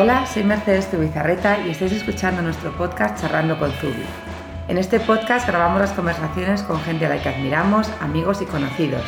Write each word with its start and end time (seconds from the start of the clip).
Hola, 0.00 0.26
soy 0.26 0.44
Mercedes 0.44 0.88
Tubizarreta 0.92 1.58
y 1.58 1.70
estáis 1.70 1.90
escuchando 1.90 2.40
nuestro 2.40 2.70
podcast 2.70 3.20
Charlando 3.20 3.58
con 3.58 3.72
Zubi. 3.72 4.04
En 4.68 4.78
este 4.78 5.00
podcast 5.00 5.48
grabamos 5.48 5.80
las 5.80 5.90
conversaciones 5.90 6.62
con 6.62 6.80
gente 6.82 7.06
a 7.06 7.08
la 7.08 7.20
que 7.20 7.30
admiramos, 7.30 7.90
amigos 8.00 8.40
y 8.40 8.44
conocidos, 8.44 9.02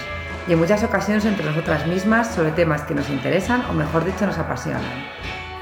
y 0.48 0.53
en 0.53 0.59
muchas 0.59 0.83
ocasiones 0.83 1.25
entre 1.27 1.45
nosotras 1.45 1.87
mismas 1.87 2.34
sobre 2.34 2.51
temas 2.51 2.83
que 2.83 2.97
nos 2.97 3.09
interesan 3.09 3.65
o 3.66 3.73
mejor 3.73 4.05
dicho 4.05 4.27
nos 4.27 4.39
apasionan. 4.39 4.83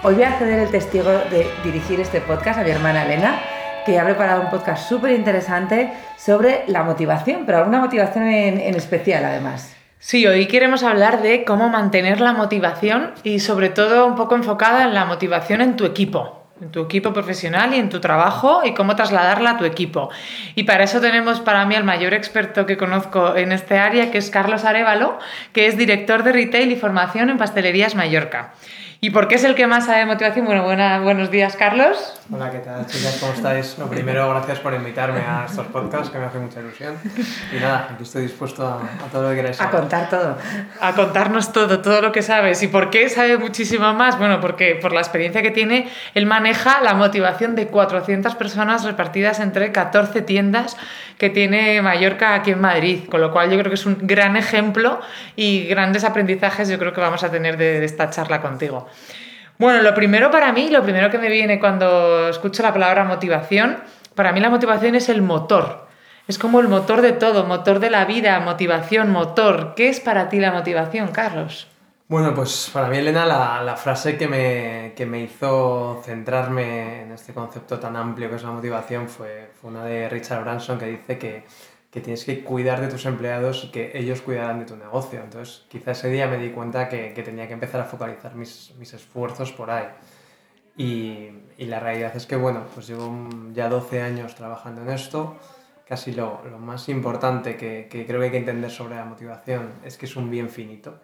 Hoy 0.02 0.14
voy 0.14 0.24
a 0.24 0.38
ceder 0.38 0.60
el 0.60 0.70
testigo 0.70 1.10
de 1.10 1.46
dirigir 1.62 2.00
este 2.00 2.22
podcast 2.22 2.60
a 2.60 2.64
mi 2.64 2.70
hermana 2.70 3.04
Elena, 3.04 3.38
que 3.84 3.98
ha 3.98 4.04
preparado 4.04 4.40
un 4.40 4.48
podcast 4.48 4.88
súper 4.88 5.10
interesante 5.10 5.92
sobre 6.16 6.64
la 6.68 6.84
motivación, 6.84 7.42
pero 7.44 7.66
una 7.66 7.80
motivación 7.80 8.28
en, 8.28 8.58
en 8.60 8.74
especial 8.76 9.26
además. 9.26 9.77
Sí, 10.00 10.24
hoy 10.28 10.46
queremos 10.46 10.84
hablar 10.84 11.22
de 11.22 11.44
cómo 11.44 11.70
mantener 11.70 12.20
la 12.20 12.32
motivación 12.32 13.14
y 13.24 13.40
sobre 13.40 13.68
todo 13.68 14.06
un 14.06 14.14
poco 14.14 14.36
enfocada 14.36 14.84
en 14.84 14.94
la 14.94 15.04
motivación 15.04 15.60
en 15.60 15.74
tu 15.74 15.84
equipo, 15.84 16.46
en 16.60 16.70
tu 16.70 16.82
equipo 16.84 17.12
profesional 17.12 17.74
y 17.74 17.78
en 17.78 17.88
tu 17.88 17.98
trabajo 17.98 18.60
y 18.64 18.74
cómo 18.74 18.94
trasladarla 18.94 19.50
a 19.50 19.56
tu 19.58 19.64
equipo. 19.64 20.08
Y 20.54 20.62
para 20.62 20.84
eso 20.84 21.00
tenemos 21.00 21.40
para 21.40 21.66
mí 21.66 21.74
al 21.74 21.82
mayor 21.82 22.14
experto 22.14 22.64
que 22.64 22.76
conozco 22.76 23.34
en 23.34 23.50
este 23.50 23.76
área, 23.76 24.12
que 24.12 24.18
es 24.18 24.30
Carlos 24.30 24.64
Arevalo, 24.64 25.18
que 25.52 25.66
es 25.66 25.76
director 25.76 26.22
de 26.22 26.30
retail 26.30 26.70
y 26.70 26.76
formación 26.76 27.28
en 27.28 27.36
Pastelerías 27.36 27.96
Mallorca. 27.96 28.54
¿Y 29.00 29.10
por 29.10 29.28
qué 29.28 29.36
es 29.36 29.44
el 29.44 29.54
que 29.54 29.68
más 29.68 29.86
sabe 29.86 30.00
de 30.00 30.06
motivación? 30.06 30.44
Bueno, 30.44 30.64
buena, 30.64 30.98
buenos 30.98 31.30
días, 31.30 31.54
Carlos. 31.54 32.20
Hola, 32.32 32.50
¿qué 32.50 32.58
tal, 32.58 32.84
chicas? 32.84 33.18
¿Cómo 33.20 33.32
estáis? 33.32 33.78
Lo 33.78 33.88
primero, 33.88 34.28
gracias 34.28 34.58
por 34.58 34.74
invitarme 34.74 35.20
a 35.20 35.44
estos 35.48 35.68
podcasts, 35.68 36.10
que 36.10 36.18
me 36.18 36.24
hace 36.24 36.40
mucha 36.40 36.58
ilusión. 36.58 36.96
Y 37.56 37.60
nada, 37.60 37.90
aquí 37.92 38.02
estoy 38.02 38.22
dispuesto 38.22 38.66
a, 38.66 38.80
a 38.82 39.08
todo 39.12 39.22
lo 39.22 39.28
que 39.30 39.36
queráis 39.36 39.56
saber. 39.56 39.72
A 39.72 39.78
contar 39.78 40.10
todo. 40.10 40.36
A 40.80 40.94
contarnos 40.94 41.52
todo, 41.52 41.80
todo 41.80 42.02
lo 42.02 42.10
que 42.10 42.22
sabes. 42.22 42.60
¿Y 42.64 42.66
por 42.66 42.90
qué 42.90 43.08
sabe 43.08 43.38
muchísimo 43.38 43.94
más? 43.94 44.18
Bueno, 44.18 44.40
porque 44.40 44.76
por 44.82 44.92
la 44.92 44.98
experiencia 44.98 45.42
que 45.42 45.52
tiene, 45.52 45.88
él 46.14 46.26
maneja 46.26 46.80
la 46.82 46.94
motivación 46.94 47.54
de 47.54 47.68
400 47.68 48.34
personas 48.34 48.82
repartidas 48.82 49.38
entre 49.38 49.70
14 49.70 50.22
tiendas 50.22 50.76
que 51.18 51.30
tiene 51.30 51.80
Mallorca 51.82 52.34
aquí 52.34 52.50
en 52.50 52.60
Madrid. 52.60 53.08
Con 53.08 53.20
lo 53.20 53.30
cual 53.30 53.48
yo 53.48 53.58
creo 53.58 53.70
que 53.70 53.76
es 53.76 53.86
un 53.86 53.96
gran 54.02 54.36
ejemplo 54.36 55.00
y 55.36 55.66
grandes 55.66 56.02
aprendizajes 56.02 56.68
yo 56.68 56.80
creo 56.80 56.92
que 56.92 57.00
vamos 57.00 57.22
a 57.22 57.30
tener 57.30 57.56
de, 57.56 57.78
de 57.78 57.86
esta 57.86 58.10
charla 58.10 58.40
contigo. 58.40 58.87
Bueno, 59.58 59.82
lo 59.82 59.92
primero 59.94 60.30
para 60.30 60.52
mí, 60.52 60.68
lo 60.68 60.82
primero 60.82 61.10
que 61.10 61.18
me 61.18 61.28
viene 61.28 61.58
cuando 61.58 62.28
escucho 62.28 62.62
la 62.62 62.72
palabra 62.72 63.04
motivación, 63.04 63.78
para 64.14 64.32
mí 64.32 64.40
la 64.40 64.50
motivación 64.50 64.94
es 64.94 65.08
el 65.08 65.22
motor. 65.22 65.88
Es 66.28 66.38
como 66.38 66.60
el 66.60 66.68
motor 66.68 67.00
de 67.00 67.12
todo, 67.12 67.44
motor 67.44 67.80
de 67.80 67.90
la 67.90 68.04
vida, 68.04 68.38
motivación, 68.40 69.10
motor. 69.10 69.74
¿Qué 69.74 69.88
es 69.88 69.98
para 69.98 70.28
ti 70.28 70.38
la 70.38 70.52
motivación, 70.52 71.08
Carlos? 71.08 71.66
Bueno, 72.06 72.34
pues 72.34 72.70
para 72.72 72.88
mí, 72.88 72.98
Elena, 72.98 73.26
la, 73.26 73.76
frase 73.76 74.16
que 74.16 74.28
me, 74.28 74.92
que 74.96 75.06
me, 75.06 75.20
hizo 75.20 76.00
centrarme 76.04 77.02
en 77.02 77.12
este 77.12 77.34
concepto 77.34 77.78
tan 77.78 77.96
amplio 77.96 78.30
que 78.30 78.36
es 78.36 78.42
la 78.42 78.50
motivación 78.50 79.08
fue 79.08 79.50
una 79.62 79.84
de 79.84 80.08
Richard 80.08 80.42
Branson 80.42 80.78
que 80.78 80.86
dice 80.86 81.18
que 81.18 81.44
que 81.90 82.00
tienes 82.00 82.24
que 82.24 82.44
cuidar 82.44 82.80
de 82.80 82.88
tus 82.88 83.06
empleados 83.06 83.64
y 83.64 83.70
que 83.70 83.92
ellos 83.94 84.20
cuidarán 84.20 84.58
de 84.58 84.66
tu 84.66 84.76
negocio. 84.76 85.22
Entonces, 85.22 85.64
quizá 85.68 85.92
ese 85.92 86.10
día 86.10 86.26
me 86.26 86.36
di 86.36 86.50
cuenta 86.50 86.88
que, 86.88 87.14
que 87.14 87.22
tenía 87.22 87.46
que 87.46 87.54
empezar 87.54 87.80
a 87.80 87.84
focalizar 87.84 88.34
mis, 88.34 88.74
mis 88.78 88.92
esfuerzos 88.92 89.52
por 89.52 89.70
ahí. 89.70 89.88
Y, 90.76 91.30
y, 91.56 91.64
la 91.66 91.80
realidad 91.80 92.14
es 92.14 92.26
que, 92.26 92.36
bueno, 92.36 92.64
pues 92.72 92.86
llevo 92.86 93.28
ya 93.52 93.68
12 93.68 94.02
años 94.02 94.34
trabajando 94.34 94.82
en 94.82 94.90
esto. 94.90 95.36
Casi 95.86 96.12
lo, 96.12 96.42
lo 96.48 96.58
más 96.58 96.88
importante 96.90 97.56
que, 97.56 97.88
que, 97.90 98.06
creo 98.06 98.20
que 98.20 98.26
hay 98.26 98.32
que 98.32 98.38
entender 98.38 98.70
sobre 98.70 98.94
la 98.94 99.04
motivación 99.04 99.72
es 99.82 99.96
que 99.96 100.06
es 100.06 100.14
un 100.14 100.30
bien 100.30 100.50
finito. 100.50 101.00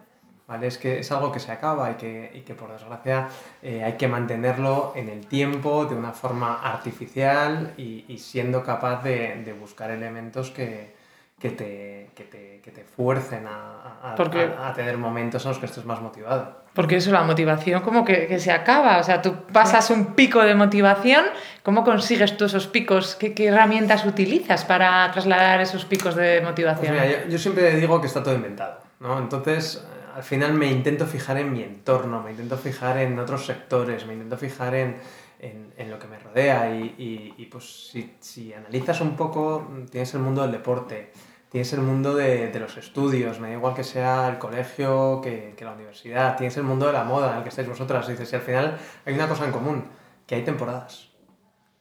¿Vale? 0.46 0.66
Es 0.66 0.76
que 0.76 0.98
es 0.98 1.10
algo 1.10 1.32
que 1.32 1.40
se 1.40 1.50
acaba 1.52 1.90
y 1.92 1.94
que, 1.94 2.30
y 2.34 2.40
que 2.40 2.54
por 2.54 2.70
desgracia 2.70 3.28
eh, 3.62 3.82
hay 3.82 3.94
que 3.94 4.08
mantenerlo 4.08 4.92
en 4.94 5.08
el 5.08 5.26
tiempo 5.26 5.86
de 5.86 5.94
una 5.94 6.12
forma 6.12 6.60
artificial 6.62 7.72
y, 7.78 8.04
y 8.08 8.18
siendo 8.18 8.62
capaz 8.62 9.02
de, 9.02 9.42
de, 9.42 9.52
buscar 9.54 9.90
elementos 9.90 10.50
que, 10.50 10.92
que, 11.38 11.48
te, 11.48 12.10
que, 12.14 12.24
te, 12.24 12.60
que 12.62 12.70
te 12.70 12.84
fuercen 12.84 13.46
a, 13.46 14.12
a, 14.12 14.14
Porque, 14.16 14.50
a, 14.58 14.68
a, 14.68 14.74
tener 14.74 14.98
momentos 14.98 15.42
en 15.46 15.48
los 15.48 15.58
que 15.58 15.64
estés 15.64 15.86
más 15.86 16.02
motivado. 16.02 16.62
Porque 16.74 16.96
eso, 16.96 17.10
la 17.10 17.22
motivación 17.22 17.80
como 17.80 18.04
que, 18.04 18.26
que 18.26 18.38
se 18.38 18.52
acaba, 18.52 18.98
o 18.98 19.02
sea, 19.02 19.22
tú 19.22 19.46
pasas 19.50 19.88
un 19.88 20.14
pico 20.14 20.42
de 20.42 20.54
motivación, 20.54 21.24
¿cómo 21.62 21.84
consigues 21.84 22.36
tú 22.36 22.44
esos 22.44 22.66
picos? 22.66 23.14
¿Qué, 23.14 23.32
qué 23.32 23.46
herramientas 23.46 24.04
utilizas 24.04 24.66
para 24.66 25.10
trasladar 25.10 25.62
esos 25.62 25.86
picos 25.86 26.14
de 26.16 26.42
motivación? 26.42 26.94
Pues 26.94 27.06
mira, 27.06 27.22
yo, 27.24 27.30
yo 27.30 27.38
siempre 27.38 27.76
digo 27.76 27.98
que 28.02 28.08
está 28.08 28.22
todo 28.22 28.34
inventado, 28.34 28.80
¿no? 29.00 29.18
Entonces 29.18 29.82
al 30.14 30.22
final 30.22 30.54
me 30.54 30.70
intento 30.70 31.06
fijar 31.06 31.38
en 31.38 31.52
mi 31.52 31.62
entorno, 31.62 32.22
me 32.22 32.30
intento 32.30 32.56
fijar 32.56 32.98
en 32.98 33.18
otros 33.18 33.46
sectores, 33.46 34.06
me 34.06 34.12
intento 34.12 34.36
fijar 34.36 34.74
en, 34.74 34.96
en, 35.40 35.72
en 35.76 35.90
lo 35.90 35.98
que 35.98 36.06
me 36.06 36.18
rodea 36.18 36.72
y, 36.74 36.94
y, 36.96 37.34
y 37.36 37.46
pues 37.46 37.90
si, 37.90 38.14
si, 38.20 38.52
analizas 38.52 39.00
un 39.00 39.16
poco, 39.16 39.68
tienes 39.90 40.14
el 40.14 40.20
mundo 40.20 40.42
del 40.42 40.52
deporte, 40.52 41.10
tienes 41.48 41.72
el 41.72 41.80
mundo 41.80 42.14
de, 42.14 42.48
de, 42.48 42.60
los 42.60 42.76
estudios, 42.76 43.40
me 43.40 43.48
da 43.48 43.54
igual 43.54 43.74
que 43.74 43.82
sea 43.82 44.28
el 44.28 44.38
colegio 44.38 45.20
que, 45.20 45.54
que, 45.56 45.64
la 45.64 45.72
universidad, 45.72 46.36
tienes 46.36 46.56
el 46.56 46.62
mundo 46.62 46.86
de 46.86 46.92
la 46.92 47.02
moda 47.02 47.32
en 47.32 47.38
el 47.38 47.42
que 47.42 47.48
estáis 47.48 47.68
vosotras, 47.68 48.08
y 48.08 48.12
dices, 48.12 48.32
y 48.32 48.36
al 48.36 48.42
final 48.42 48.78
hay 49.04 49.14
una 49.14 49.28
cosa 49.28 49.44
en 49.44 49.52
común, 49.52 49.84
que 50.26 50.36
hay 50.36 50.42
temporadas. 50.42 51.08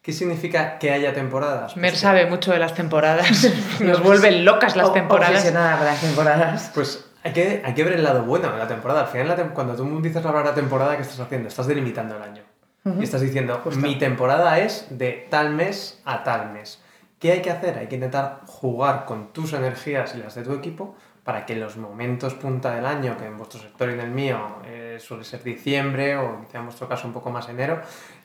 ¿Qué 0.02 0.12
significa 0.12 0.80
que 0.80 0.92
haya 0.92 1.14
temporadas? 1.14 1.74
Pues 1.74 1.78
Mer 1.78 1.96
sabe 1.96 2.26
mucho 2.26 2.52
de 2.52 2.60
las 2.60 2.74
temporadas. 2.74 3.50
Nos 3.80 4.04
vuelven 4.04 4.44
locas 4.44 4.76
las 4.76 4.92
temporadas. 4.92 5.36
Obsesionada 5.36 5.78
con 5.78 5.86
las 5.86 6.02
temporadas. 6.02 6.72
Pues 6.76 7.13
hay 7.24 7.32
que, 7.34 7.62
hay 7.64 7.74
que 7.74 7.84
ver 7.84 7.94
el 7.94 8.04
lado 8.04 8.24
bueno 8.24 8.52
de 8.52 8.58
la 8.58 8.68
temporada. 8.68 9.02
Al 9.02 9.08
final, 9.08 9.28
la 9.30 9.54
cuando 9.54 9.76
tú 9.76 10.02
dices 10.02 10.24
la 10.24 10.32
palabra 10.32 10.54
temporada, 10.54 10.96
¿qué 10.96 11.04
estás 11.04 11.20
haciendo? 11.20 11.48
Estás 11.48 11.68
delimitando 11.68 12.18
el 12.18 12.22
año. 12.22 12.44
Uh 12.84 12.90
-huh. 12.92 13.00
Y 13.00 13.04
estás 13.04 13.22
diciendo, 13.22 13.62
Justo. 13.64 13.80
mi 13.80 13.98
temporada 13.98 14.60
es 14.60 14.88
de 14.90 15.28
tal 15.30 15.52
mes 15.54 16.02
a 16.04 16.24
tal 16.24 16.52
mes. 16.52 16.82
¿Qué 17.20 17.32
hay 17.32 17.42
que 17.42 17.50
hacer? 17.50 17.78
Hay 17.78 17.88
que 17.88 17.96
intentar 17.96 18.42
jugar 18.46 19.06
con 19.06 19.32
tus 19.32 19.54
energías 19.54 20.14
y 20.16 20.18
las 20.18 20.36
de 20.36 20.44
tu 20.44 20.52
equipo 20.54 20.96
para 21.24 21.46
que 21.46 21.56
los 21.56 21.78
momentos 21.78 22.34
punta 22.34 22.76
del 22.76 22.86
año, 22.86 23.18
que 23.18 23.26
en 23.26 23.38
vuestro 23.38 23.60
sector 23.60 23.90
y 23.90 23.94
en 23.94 24.02
el 24.02 24.12
mío 24.12 24.58
eh, 24.66 24.98
suele 25.00 25.24
ser 25.24 25.42
diciembre 25.42 26.18
o 26.18 26.42
quizá 26.42 26.60
en 26.60 26.66
vuestro 26.66 26.88
caso 26.90 27.08
un 27.08 27.14
poco 27.14 27.32
más 27.32 27.48
enero, 27.48 27.80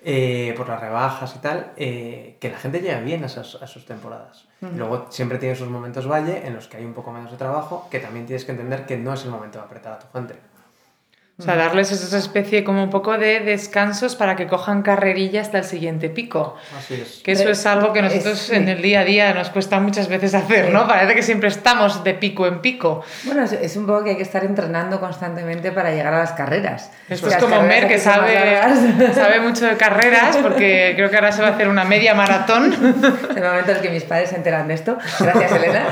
eh, 0.04 0.52
por 0.56 0.68
las 0.68 0.80
rebajas 0.80 1.34
y 1.36 1.38
tal, 1.38 1.72
eh, 1.76 2.36
que 2.40 2.50
la 2.50 2.58
gente 2.58 2.80
llegue 2.80 3.00
bien 3.02 3.22
a 3.22 3.26
esas, 3.26 3.60
a 3.62 3.64
esas 3.64 3.84
temporadas. 3.84 4.46
Uh 4.60 4.66
-huh. 4.66 4.76
Luego 4.76 5.06
siempre 5.10 5.38
tienes 5.38 5.58
sus 5.58 5.68
momentos 5.68 6.10
valle 6.10 6.46
en 6.46 6.54
los 6.54 6.66
que 6.66 6.78
hay 6.78 6.84
un 6.84 6.94
poco 6.94 7.12
menos 7.12 7.30
de 7.30 7.36
trabajo, 7.36 7.86
que 7.90 8.00
también 8.00 8.26
tienes 8.26 8.44
que 8.44 8.50
entender 8.52 8.84
que 8.84 8.96
no 8.96 9.14
es 9.14 9.24
el 9.24 9.30
momento 9.30 9.58
de 9.58 9.64
apretar 9.64 9.92
a 9.92 9.98
tu 10.00 10.06
gente. 10.12 10.34
O 11.40 11.44
sea, 11.44 11.54
darles 11.54 11.92
esa 11.92 12.18
especie 12.18 12.64
como 12.64 12.82
un 12.82 12.90
poco 12.90 13.16
de 13.16 13.38
descansos 13.38 14.16
para 14.16 14.34
que 14.34 14.48
cojan 14.48 14.82
carrerilla 14.82 15.40
hasta 15.40 15.58
el 15.58 15.64
siguiente 15.64 16.10
pico. 16.10 16.56
Así 16.76 16.94
es. 16.94 17.20
Que 17.22 17.30
eso 17.30 17.48
es 17.48 17.64
algo 17.64 17.92
que 17.92 18.02
nosotros 18.02 18.42
es, 18.42 18.50
en 18.50 18.68
el 18.68 18.82
día 18.82 19.00
a 19.00 19.04
día 19.04 19.32
nos 19.32 19.50
cuesta 19.50 19.78
muchas 19.78 20.08
veces 20.08 20.34
hacer, 20.34 20.72
¿no? 20.72 20.88
Parece 20.88 21.14
que 21.14 21.22
siempre 21.22 21.48
estamos 21.48 22.02
de 22.02 22.14
pico 22.14 22.48
en 22.48 22.60
pico. 22.60 23.04
Bueno, 23.22 23.44
es, 23.44 23.76
un 23.76 23.86
poco 23.86 24.02
que 24.02 24.10
hay 24.10 24.16
que 24.16 24.24
estar 24.24 24.42
entrenando 24.42 24.98
constantemente 24.98 25.70
para 25.70 25.92
llegar 25.92 26.12
a 26.12 26.18
las 26.18 26.32
carreras. 26.32 26.90
Esto 27.08 27.28
es 27.28 27.36
como 27.36 27.62
Mer, 27.62 27.86
que 27.86 28.00
sabe, 28.00 28.34
sabe 29.14 29.38
mucho 29.38 29.66
de 29.66 29.76
carreras, 29.76 30.38
porque 30.38 30.94
creo 30.96 31.08
que 31.08 31.16
ahora 31.18 31.30
se 31.30 31.40
va 31.40 31.48
a 31.48 31.50
hacer 31.52 31.68
una 31.68 31.84
media 31.84 32.14
maratón. 32.14 32.72
el 33.36 33.42
momento 33.44 33.70
en 33.70 33.80
que 33.80 33.90
mis 33.90 34.02
padres 34.02 34.30
se 34.30 34.34
enteran 34.34 34.66
de 34.66 34.74
esto. 34.74 34.98
Gracias, 35.20 35.52
Elena. 35.52 35.84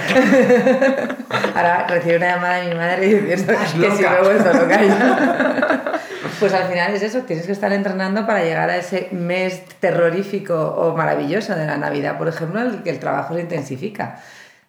ahora 1.55 1.87
recibo 1.89 2.17
una 2.17 2.35
llamada 2.35 2.55
de 2.57 2.69
mi 2.69 2.75
madre 2.75 3.07
diciendo 3.07 3.53
que 3.61 3.67
si 3.69 3.79
me 3.79 3.87
he 3.87 4.23
vuelto 4.23 4.53
loca. 4.53 5.36
Pues 6.41 6.53
al 6.53 6.69
final 6.69 6.95
es 6.95 7.03
eso, 7.03 7.21
tienes 7.23 7.47
que 7.47 7.53
estar 7.53 7.73
entrenando 7.73 8.27
para 8.27 8.43
llegar 8.43 8.71
a 8.71 8.77
ese 8.77 9.09
mes 9.13 9.65
terrorífico 9.81 10.55
o 10.55 10.97
maravilloso 10.97 11.55
de 11.55 11.67
la 11.67 11.77
Navidad, 11.77 12.19
por 12.19 12.29
ejemplo, 12.29 12.61
el 12.61 12.83
que 12.83 12.91
el 12.91 12.99
trabajo 12.99 13.35
se 13.35 13.41
intensifica. 13.41 14.21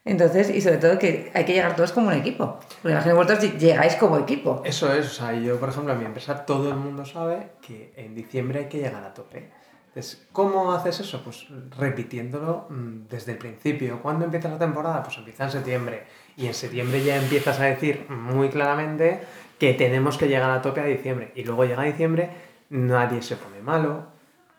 Entonces, 0.07 0.50
y 0.50 0.61
sobre 0.61 0.78
todo 0.78 0.97
que 0.97 1.31
hay 1.33 1.44
que 1.44 1.53
llegar 1.53 1.75
todos 1.75 1.91
como 1.91 2.07
un 2.07 2.13
equipo. 2.13 2.59
Porque 2.81 2.93
imagino 2.93 3.16
vosotros 3.16 3.59
llegáis 3.59 3.96
como 3.96 4.17
equipo. 4.17 4.61
Eso 4.64 4.93
es, 4.93 5.05
o 5.05 5.09
sea, 5.09 5.34
yo, 5.34 5.59
por 5.59 5.69
ejemplo, 5.69 5.91
en 5.91 5.99
mi 5.99 6.05
empresa 6.05 6.46
todo 6.46 6.70
el 6.70 6.78
mundo 6.78 7.03
sabe 7.03 7.49
que 7.61 7.93
en 7.97 8.16
diciembre 8.16 8.59
hay 8.59 8.66
que 8.67 8.78
llegar 8.78 9.03
a 9.03 9.13
tope. 9.13 9.49
Entonces, 9.90 10.25
¿cómo 10.31 10.72
haces 10.72 11.02
eso? 11.02 11.22
Pues 11.23 11.47
repitiéndolo 11.78 12.67
mm, 12.70 13.08
desde 13.09 13.34
el 13.34 13.37
principio. 13.37 14.02
¿Cuándo 14.02 14.23
empieza 14.23 14.47
la 14.47 14.58
temporada? 14.59 15.03
Pues 15.03 15.17
empieza 15.17 15.43
en 15.46 15.52
septiembre. 15.52 16.03
Y 16.37 16.47
en 16.47 16.53
septiembre 16.53 17.03
ya 17.03 17.17
empiezas 17.17 17.59
a 17.59 17.66
decir 17.66 18.05
muy 18.09 18.49
claramente 18.49 19.20
que 19.59 19.74
tenemos 19.74 20.18
que 20.18 20.28
llegar 20.28 20.52
a 20.52 20.62
tope 20.62 20.82
a 20.82 20.86
diciembre. 20.86 21.32
Y 21.36 21.44
luego 21.44 21.66
llega 21.66 21.84
diciembre, 21.84 22.30
nadie 22.70 23.22
se 23.22 23.36
pone 23.36 23.62
malo, 23.62 24.08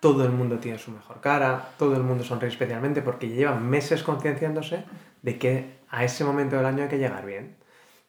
todo 0.00 0.25
el 0.25 0.31
mundo 0.31 0.59
tiene 0.59 0.79
su 0.79 0.91
mejor 0.91 1.21
cara, 1.21 1.71
todo 1.79 1.97
el 1.97 2.03
mundo 2.03 2.25
sonríe 2.25 2.50
especialmente 2.50 3.03
porque 3.03 3.29
llevan 3.29 3.69
meses 3.69 4.03
concienciándose 4.03 4.85
de 5.23 5.39
que 5.39 5.79
a 5.91 6.05
ese 6.05 6.25
momento 6.25 6.56
del 6.56 6.67
año 6.67 6.85
hay 6.85 6.89
que 6.89 6.99
llegar 6.99 7.25
bien. 7.27 7.56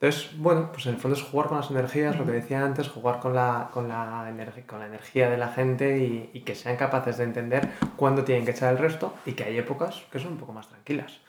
Entonces, 0.01 0.31
bueno, 0.37 0.71
pues 0.71 0.85
en 0.85 0.93
el 0.93 0.99
fondo 0.99 1.17
es 1.17 1.23
jugar 1.23 1.47
con 1.47 1.57
las 1.57 1.71
energías, 1.71 2.17
lo 2.17 2.25
que 2.25 2.31
decía 2.31 2.63
antes, 2.63 2.87
jugar 2.87 3.19
con 3.19 3.35
la, 3.35 3.69
con 3.73 3.89
la, 3.89 4.33
con 4.65 4.79
la 4.79 4.85
energía 4.85 5.29
de 5.29 5.37
la 5.37 5.49
gente 5.49 5.97
y, 5.99 6.29
y, 6.33 6.41
que 6.41 6.55
sean 6.55 6.77
capaces 6.77 7.17
de 7.17 7.25
entender 7.25 7.67
cuándo 7.97 8.23
tienen 8.23 8.45
que 8.45 8.51
echar 8.51 8.71
el 8.71 8.79
resto 8.79 9.13
y 9.25 9.33
que 9.33 9.43
hay 9.43 9.57
épocas 9.57 10.03
que 10.09 10.19
son 10.19 10.33
un 10.33 10.37
poco 10.37 10.53
más 10.53 10.69
tranquilas. 10.69 11.19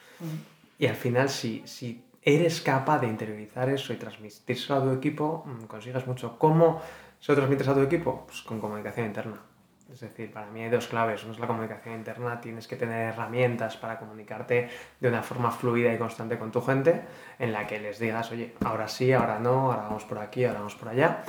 Y 0.78 0.86
al 0.86 0.94
final, 0.94 1.30
si, 1.30 1.62
si 1.66 2.04
eres 2.22 2.60
capaz 2.60 3.00
de 3.00 3.06
interiorizar 3.06 3.68
eso 3.68 3.92
y 3.92 3.96
transmitírselo 3.96 4.78
a 4.78 4.82
tu 4.82 4.90
equipo, 4.92 5.46
consigues 5.68 6.06
mucho. 6.06 6.38
¿Cómo 6.38 6.80
se 7.18 7.32
lo 7.32 7.36
transmites 7.36 7.68
a 7.68 7.74
tu 7.74 7.80
equipo? 7.80 8.24
Pues 8.26 8.42
con 8.42 8.60
comunicación 8.60 9.06
interna. 9.06 9.40
Es 9.92 10.00
decir, 10.00 10.30
para 10.32 10.46
mí 10.46 10.62
hay 10.62 10.70
dos 10.70 10.86
claves. 10.86 11.24
Una 11.24 11.32
es 11.32 11.40
la 11.40 11.46
comunicación 11.48 11.96
interna, 11.96 12.40
tienes 12.40 12.68
que 12.68 12.76
tener 12.76 13.12
herramientas 13.12 13.76
para 13.76 13.98
comunicarte 13.98 14.68
de 15.00 15.08
una 15.08 15.22
forma 15.22 15.50
fluida 15.50 15.92
y 15.92 15.98
constante 15.98 16.38
con 16.38 16.52
tu 16.52 16.60
gente, 16.60 17.02
en 17.38 17.52
la 17.52 17.66
que 17.66 17.80
les 17.80 17.98
digas, 17.98 18.30
oye, 18.30 18.54
ahora 18.64 18.86
sí, 18.86 19.12
ahora 19.12 19.40
no, 19.40 19.72
ahora 19.72 19.82
vamos 19.82 20.04
por 20.04 20.18
aquí, 20.18 20.44
ahora 20.44 20.60
vamos 20.60 20.76
por 20.76 20.90
allá. 20.90 21.24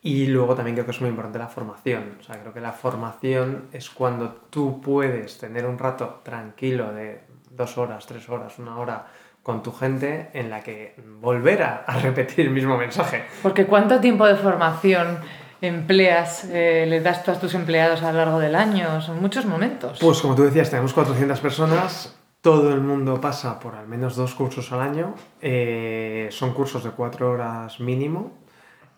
Y 0.00 0.26
luego 0.26 0.54
también 0.54 0.76
creo 0.76 0.86
que 0.86 0.92
es 0.92 1.00
muy 1.00 1.10
importante 1.10 1.38
la 1.38 1.48
formación. 1.48 2.16
O 2.20 2.22
sea, 2.22 2.40
creo 2.40 2.54
que 2.54 2.60
la 2.60 2.72
formación 2.72 3.68
es 3.72 3.90
cuando 3.90 4.32
tú 4.48 4.80
puedes 4.80 5.38
tener 5.38 5.66
un 5.66 5.76
rato 5.76 6.20
tranquilo 6.22 6.92
de 6.92 7.24
dos 7.50 7.76
horas, 7.76 8.06
tres 8.06 8.28
horas, 8.28 8.58
una 8.58 8.78
hora 8.78 9.06
con 9.48 9.62
tu 9.62 9.72
gente 9.72 10.28
en 10.34 10.50
la 10.50 10.60
que 10.60 10.94
volver 11.22 11.62
a, 11.62 11.76
a 11.86 11.98
repetir 12.00 12.40
el 12.40 12.50
mismo 12.50 12.76
mensaje. 12.76 13.24
Porque 13.42 13.64
¿cuánto 13.64 13.98
tiempo 13.98 14.26
de 14.26 14.34
formación 14.34 15.20
empleas, 15.62 16.44
eh, 16.52 16.84
le 16.86 17.00
das 17.00 17.24
tú 17.24 17.30
a 17.30 17.40
tus 17.40 17.54
empleados 17.54 18.02
a 18.02 18.12
lo 18.12 18.18
largo 18.18 18.40
del 18.40 18.54
año? 18.54 19.00
Son 19.00 19.18
muchos 19.22 19.46
momentos. 19.46 20.00
Pues 20.02 20.20
como 20.20 20.34
tú 20.34 20.42
decías, 20.42 20.68
tenemos 20.68 20.92
400 20.92 21.40
personas, 21.40 22.14
todo 22.42 22.74
el 22.74 22.82
mundo 22.82 23.22
pasa 23.22 23.58
por 23.58 23.74
al 23.74 23.88
menos 23.88 24.16
dos 24.16 24.34
cursos 24.34 24.70
al 24.70 24.82
año, 24.82 25.14
eh, 25.40 26.28
son 26.30 26.52
cursos 26.52 26.84
de 26.84 26.90
cuatro 26.90 27.30
horas 27.30 27.80
mínimo 27.80 28.32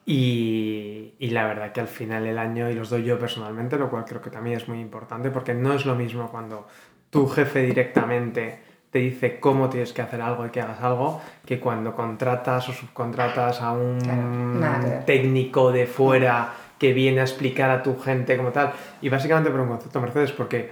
y, 0.05 1.14
y, 1.20 1.31
la 1.31 1.46
verdad 1.46 1.70
que 1.70 1.81
al 1.81 1.87
final 1.87 2.26
el 2.26 2.38
año, 2.38 2.69
y 2.69 2.75
los 2.75 2.91
doy 2.91 3.05
yo 3.05 3.20
personalmente, 3.20 3.79
lo 3.79 3.88
cual 3.88 4.05
creo 4.05 4.20
que 4.20 4.31
también 4.31 4.56
es 4.56 4.67
muy 4.67 4.81
importante 4.81 5.31
porque 5.31 5.55
no 5.55 5.75
es 5.75 5.87
lo 5.87 5.94
mismo 5.94 6.29
cuando 6.29 6.67
tu 7.08 7.29
jefe 7.29 7.62
directamente 7.62 8.69
te 8.90 8.98
dice 8.98 9.38
cómo 9.38 9.69
tienes 9.69 9.92
que 9.92 10.02
hacer 10.02 10.20
algo 10.20 10.46
y 10.46 10.50
que 10.50 10.60
hagas 10.60 10.81
algo, 10.82 11.20
que 11.46 11.60
cuando 11.60 11.94
contratas 11.94 12.69
o 12.69 12.72
subcontratas 12.72 13.60
a 13.60 13.72
un 13.72 13.98
Claro, 14.58 15.04
técnico 15.06 15.70
de 15.70 15.87
fuera 15.87 16.52
que 16.78 16.92
viene 16.92 17.20
a 17.20 17.25
explicar 17.25 17.70
a 17.70 17.82
tu 17.82 17.98
gente 18.00 18.37
como 18.37 18.50
tal. 18.50 18.72
Y 19.00 19.08
básicamente 19.08 19.50
por 19.50 19.60
un 19.60 19.69
concepto 19.69 20.00
Mercedes, 20.00 20.32
porque, 20.32 20.70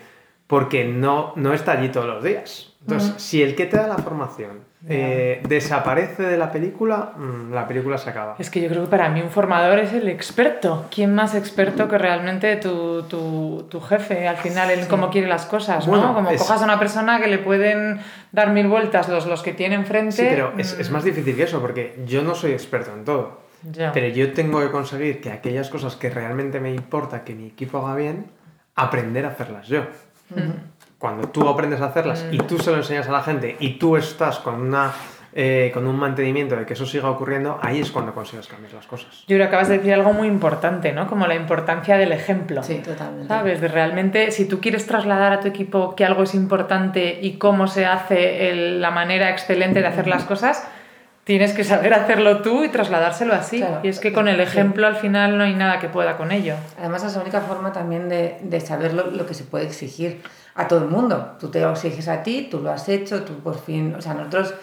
porque 0.48 0.84
no, 0.84 1.32
no 1.36 1.52
está 1.54 1.72
allí 1.72 1.90
todos 1.90 2.06
los 2.06 2.24
días. 2.24 2.74
Entonces, 2.80 3.14
si 3.22 3.42
el 3.42 3.54
que 3.54 3.66
te 3.66 3.76
da 3.76 3.86
la 3.86 3.98
formación 3.98 4.60
eh, 4.88 5.42
desaparece 5.46 6.22
de 6.22 6.38
la 6.38 6.50
película, 6.50 7.12
mm, 7.16 7.52
la 7.52 7.68
película 7.68 7.98
se 7.98 8.08
acaba. 8.08 8.36
Es 8.38 8.48
que 8.48 8.62
yo 8.62 8.68
creo 8.70 8.84
que 8.84 8.88
para 8.90 9.10
mí 9.10 9.20
un 9.20 9.28
formador 9.28 9.78
es 9.78 9.92
el 9.92 10.08
experto. 10.08 10.86
¿Quién 10.90 11.14
más 11.14 11.34
experto 11.34 11.86
que 11.86 11.98
realmente 11.98 12.56
tu, 12.56 13.02
tu, 13.02 13.66
tu 13.68 13.80
jefe 13.82 14.26
al 14.26 14.38
final 14.38 14.70
en 14.70 14.86
cómo 14.86 15.10
quiere 15.10 15.28
las 15.28 15.44
cosas? 15.44 15.86
Bueno, 15.86 16.06
¿no? 16.08 16.14
Como 16.14 16.30
es- 16.30 16.40
cojas 16.40 16.62
a 16.62 16.64
una 16.64 16.78
persona 16.78 17.20
que 17.20 17.26
le 17.26 17.38
pueden 17.38 18.00
dar 18.32 18.50
mil 18.52 18.68
vueltas 18.68 19.08
los, 19.10 19.26
los 19.26 19.42
que 19.42 19.52
tiene 19.52 19.74
enfrente. 19.74 20.12
Sí, 20.12 20.26
pero 20.30 20.54
es, 20.56 20.78
mm, 20.78 20.80
es 20.80 20.90
más 20.90 21.04
difícil 21.04 21.36
que 21.36 21.42
eso, 21.42 21.60
porque 21.60 22.00
yo 22.06 22.22
no 22.22 22.34
soy 22.34 22.52
experto 22.52 22.90
en 22.94 23.04
todo. 23.04 23.40
ya. 23.70 23.92
Pero 23.92 24.06
yo 24.08 24.32
tengo 24.32 24.60
que 24.60 24.70
conseguir 24.70 25.20
que 25.20 25.30
aquellas 25.30 25.68
cosas 25.68 25.96
que 25.96 26.08
realmente 26.08 26.58
me 26.58 26.72
importa 26.72 27.22
que 27.24 27.34
mi 27.34 27.48
equipo 27.48 27.78
haga 27.84 27.96
bien, 27.96 28.26
aprender 28.76 29.26
a 29.26 29.30
hacerlas 29.30 29.66
yo. 29.68 29.82
Cuando 30.98 31.28
tú 31.28 31.48
aprendes 31.48 31.80
a 31.80 31.86
hacerlas 31.86 32.26
y 32.32 32.38
tú 32.38 32.58
se 32.58 32.70
lo 32.70 32.78
enseñas 32.78 33.08
a 33.08 33.12
la 33.12 33.22
gente 33.22 33.56
y 33.60 33.74
tú 33.78 33.96
estás 33.96 34.40
con, 34.40 34.60
una, 34.60 34.90
eh, 35.32 35.70
con 35.72 35.86
un 35.86 35.96
mantenimiento 35.96 36.56
de 36.56 36.66
que 36.66 36.72
eso 36.72 36.86
siga 36.86 37.08
ocurriendo, 37.08 37.58
ahí 37.62 37.78
es 37.80 37.92
cuando 37.92 38.12
consigues 38.12 38.48
cambiar 38.48 38.72
las 38.74 38.86
cosas. 38.88 39.20
Yo 39.28 39.36
creo 39.36 39.38
que 39.38 39.44
acabas 39.44 39.68
de 39.68 39.78
decir 39.78 39.94
algo 39.94 40.12
muy 40.12 40.26
importante, 40.26 40.92
¿no? 40.92 41.06
Como 41.06 41.28
la 41.28 41.36
importancia 41.36 41.96
del 41.96 42.10
ejemplo. 42.10 42.64
Sí, 42.64 42.78
totalmente. 42.84 43.28
¿Sabes? 43.28 43.60
De 43.60 43.68
realmente, 43.68 44.32
si 44.32 44.46
tú 44.48 44.60
quieres 44.60 44.86
trasladar 44.88 45.32
a 45.32 45.38
tu 45.40 45.46
equipo 45.46 45.94
que 45.94 46.04
algo 46.04 46.24
es 46.24 46.34
importante 46.34 47.20
y 47.22 47.34
cómo 47.34 47.68
se 47.68 47.86
hace 47.86 48.50
el- 48.50 48.80
la 48.80 48.90
manera 48.90 49.30
excelente 49.30 49.80
de 49.80 49.86
hacer 49.86 50.08
las 50.08 50.24
cosas, 50.24 50.68
tienes 51.28 51.52
que 51.52 51.62
saber 51.62 51.92
hacerlo 51.92 52.40
tú 52.40 52.64
y 52.64 52.70
trasladárselo 52.70 53.34
así. 53.34 53.58
Claro. 53.58 53.80
Y 53.82 53.88
es 53.88 54.00
que 54.00 54.14
con 54.14 54.28
el 54.28 54.40
ejemplo 54.40 54.86
al 54.86 54.96
final 54.96 55.36
no 55.36 55.44
hay 55.44 55.54
nada 55.54 55.78
que 55.78 55.90
pueda 55.90 56.16
con 56.16 56.32
ello. 56.32 56.54
Además, 56.78 57.04
es 57.04 57.14
la 57.14 57.20
única 57.20 57.42
forma 57.42 57.70
también 57.70 58.08
de, 58.08 58.38
de 58.40 58.60
saber 58.60 58.94
lo, 58.94 59.10
lo 59.10 59.26
que 59.26 59.34
se 59.34 59.44
puede 59.44 59.66
exigir 59.66 60.22
a 60.54 60.66
todo 60.66 60.84
el 60.84 60.88
mundo. 60.88 61.36
Tú 61.38 61.50
te 61.50 61.60
lo 61.60 61.72
exiges 61.72 62.08
a 62.08 62.22
ti, 62.22 62.48
tú 62.50 62.60
lo 62.60 62.70
has 62.72 62.88
hecho, 62.88 63.24
tú 63.24 63.40
por 63.40 63.60
fin. 63.60 63.94
O 63.94 64.00
sea, 64.00 64.14
nosotros 64.14 64.54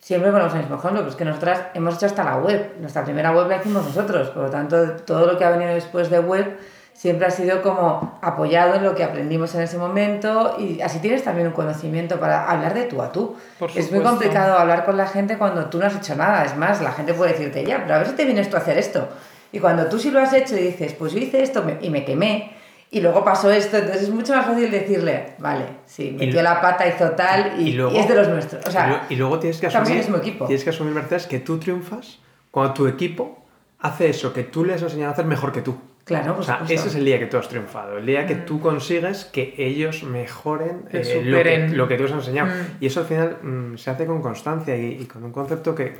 siempre 0.00 0.30
ponemos 0.30 0.54
el 0.54 0.60
mismo 0.60 0.76
ejemplo, 0.76 1.00
pero 1.00 1.10
es 1.10 1.16
que 1.16 1.24
nosotras 1.26 1.60
hemos 1.74 1.96
hecho 1.96 2.06
hasta 2.06 2.24
la 2.24 2.38
web. 2.38 2.76
Nuestra 2.80 3.04
primera 3.04 3.32
web 3.32 3.50
la 3.50 3.56
hicimos 3.58 3.84
nosotros, 3.84 4.30
por 4.30 4.44
lo 4.44 4.48
tanto, 4.48 4.92
todo 5.04 5.26
lo 5.26 5.36
que 5.36 5.44
ha 5.44 5.50
venido 5.50 5.74
después 5.74 6.08
de 6.08 6.20
web 6.20 6.56
siempre 6.96 7.26
ha 7.26 7.30
sido 7.30 7.60
como 7.62 8.18
apoyado 8.22 8.74
en 8.76 8.82
lo 8.82 8.94
que 8.94 9.04
aprendimos 9.04 9.54
en 9.54 9.60
ese 9.60 9.76
momento 9.76 10.56
y 10.58 10.80
así 10.80 10.98
tienes 10.98 11.22
también 11.22 11.46
un 11.48 11.52
conocimiento 11.52 12.18
para 12.18 12.50
hablar 12.50 12.72
de 12.72 12.84
tú 12.84 13.02
a 13.02 13.12
tú. 13.12 13.36
Es 13.74 13.92
muy 13.92 14.02
complicado 14.02 14.56
hablar 14.58 14.84
con 14.86 14.96
la 14.96 15.06
gente 15.06 15.36
cuando 15.36 15.66
tú 15.66 15.78
no 15.78 15.86
has 15.86 15.94
hecho 15.96 16.16
nada. 16.16 16.44
Es 16.44 16.56
más, 16.56 16.80
la 16.80 16.92
gente 16.92 17.12
puede 17.12 17.32
decirte, 17.32 17.64
ya, 17.64 17.82
pero 17.82 17.94
a 17.94 17.98
ver 17.98 18.06
si 18.08 18.14
te 18.14 18.24
vienes 18.24 18.48
tú 18.48 18.56
a 18.56 18.60
hacer 18.60 18.78
esto. 18.78 19.08
Y 19.52 19.58
cuando 19.60 19.86
tú 19.86 19.98
sí 19.98 20.10
lo 20.10 20.20
has 20.20 20.32
hecho 20.32 20.56
y 20.56 20.62
dices, 20.62 20.94
pues 20.94 21.12
yo 21.12 21.18
hice 21.18 21.42
esto 21.42 21.64
y 21.82 21.90
me 21.90 22.04
quemé, 22.04 22.52
y 22.90 23.00
luego 23.00 23.22
pasó 23.24 23.50
esto, 23.50 23.76
entonces 23.76 24.04
es 24.04 24.10
mucho 24.10 24.34
más 24.34 24.46
fácil 24.46 24.70
decirle, 24.70 25.34
vale, 25.38 25.64
sí, 25.86 26.14
metió 26.18 26.40
Y- 26.40 26.42
la 26.42 26.60
pata, 26.60 26.86
hizo 26.86 27.10
tal 27.10 27.60
y, 27.60 27.70
y 27.70 27.96
es 27.98 28.08
de 28.08 28.14
los 28.14 28.28
nuestros. 28.28 28.64
O 28.64 28.68
y, 28.70 28.72
sea, 28.72 29.06
y 29.10 29.16
luego 29.16 29.38
tienes 29.38 29.60
que 29.60 29.66
asumir, 29.66 29.90
el 29.92 29.96
mismo 29.98 30.16
equipo. 30.16 30.46
tienes 30.46 30.64
que 30.64 30.70
asumir, 30.70 30.94
Mercedes, 30.94 31.26
que 31.26 31.40
tú 31.40 31.58
triunfas 31.58 32.18
cuando 32.50 32.72
tu 32.74 32.86
equipo 32.86 33.38
hace 33.80 34.08
eso 34.08 34.32
que 34.32 34.44
tú 34.44 34.64
le 34.64 34.74
has 34.74 34.82
enseñado 34.82 35.10
a 35.10 35.12
hacer 35.12 35.26
mejor 35.26 35.52
que 35.52 35.60
tú. 35.62 35.76
Claro, 36.06 36.36
O 36.38 36.42
sea, 36.42 36.64
ese 36.66 36.88
es 36.88 36.94
el 36.94 37.04
día 37.04 37.18
que 37.18 37.26
tú 37.26 37.36
has 37.36 37.48
triunfado, 37.48 37.98
el 37.98 38.06
día 38.06 38.26
que 38.26 38.36
tú 38.36 38.60
consigues 38.60 39.26
que 39.26 39.54
ellos 39.58 40.02
mejoren 40.04 40.84
Que 40.90 41.00
eh, 41.00 41.22
lo, 41.22 41.42
que, 41.42 41.68
lo 41.68 41.88
que 41.88 41.98
tú 41.98 42.04
has 42.04 42.12
enseñado. 42.12 42.48
Mm. 42.48 42.76
Y 42.80 42.86
eso 42.86 43.00
al 43.00 43.06
final 43.06 43.36
mm, 43.42 43.76
se 43.76 43.90
hace 43.90 44.06
con 44.06 44.22
constancia 44.22 44.74
y, 44.76 45.02
y 45.02 45.04
con 45.04 45.22
un 45.24 45.32
concepto 45.32 45.74
que, 45.74 45.92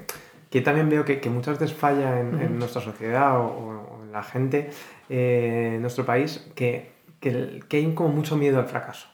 que 0.49 0.63
también 0.63 0.89
veo 0.89 1.05
que, 1.05 1.21
que 1.21 1.29
muchas 1.29 1.59
veces 1.59 1.77
falla 1.77 2.21
en, 2.21 2.41
en 2.41 2.59
nuestra 2.59 2.81
sociedad 2.81 3.39
o, 3.39 3.45
o 3.45 4.05
en 4.05 4.13
la 4.13 4.23
gente 4.23 4.71
eh, 5.09 5.73
en 5.75 5.83
nuestro 5.83 6.07
país, 6.07 6.51
que, 6.55 6.93
que 7.21 7.77
hay 7.77 7.95
como 7.95 8.11
mucho 8.11 8.37
miedo 8.37 8.59
al 8.59 8.67
fracaso. 8.67 9.09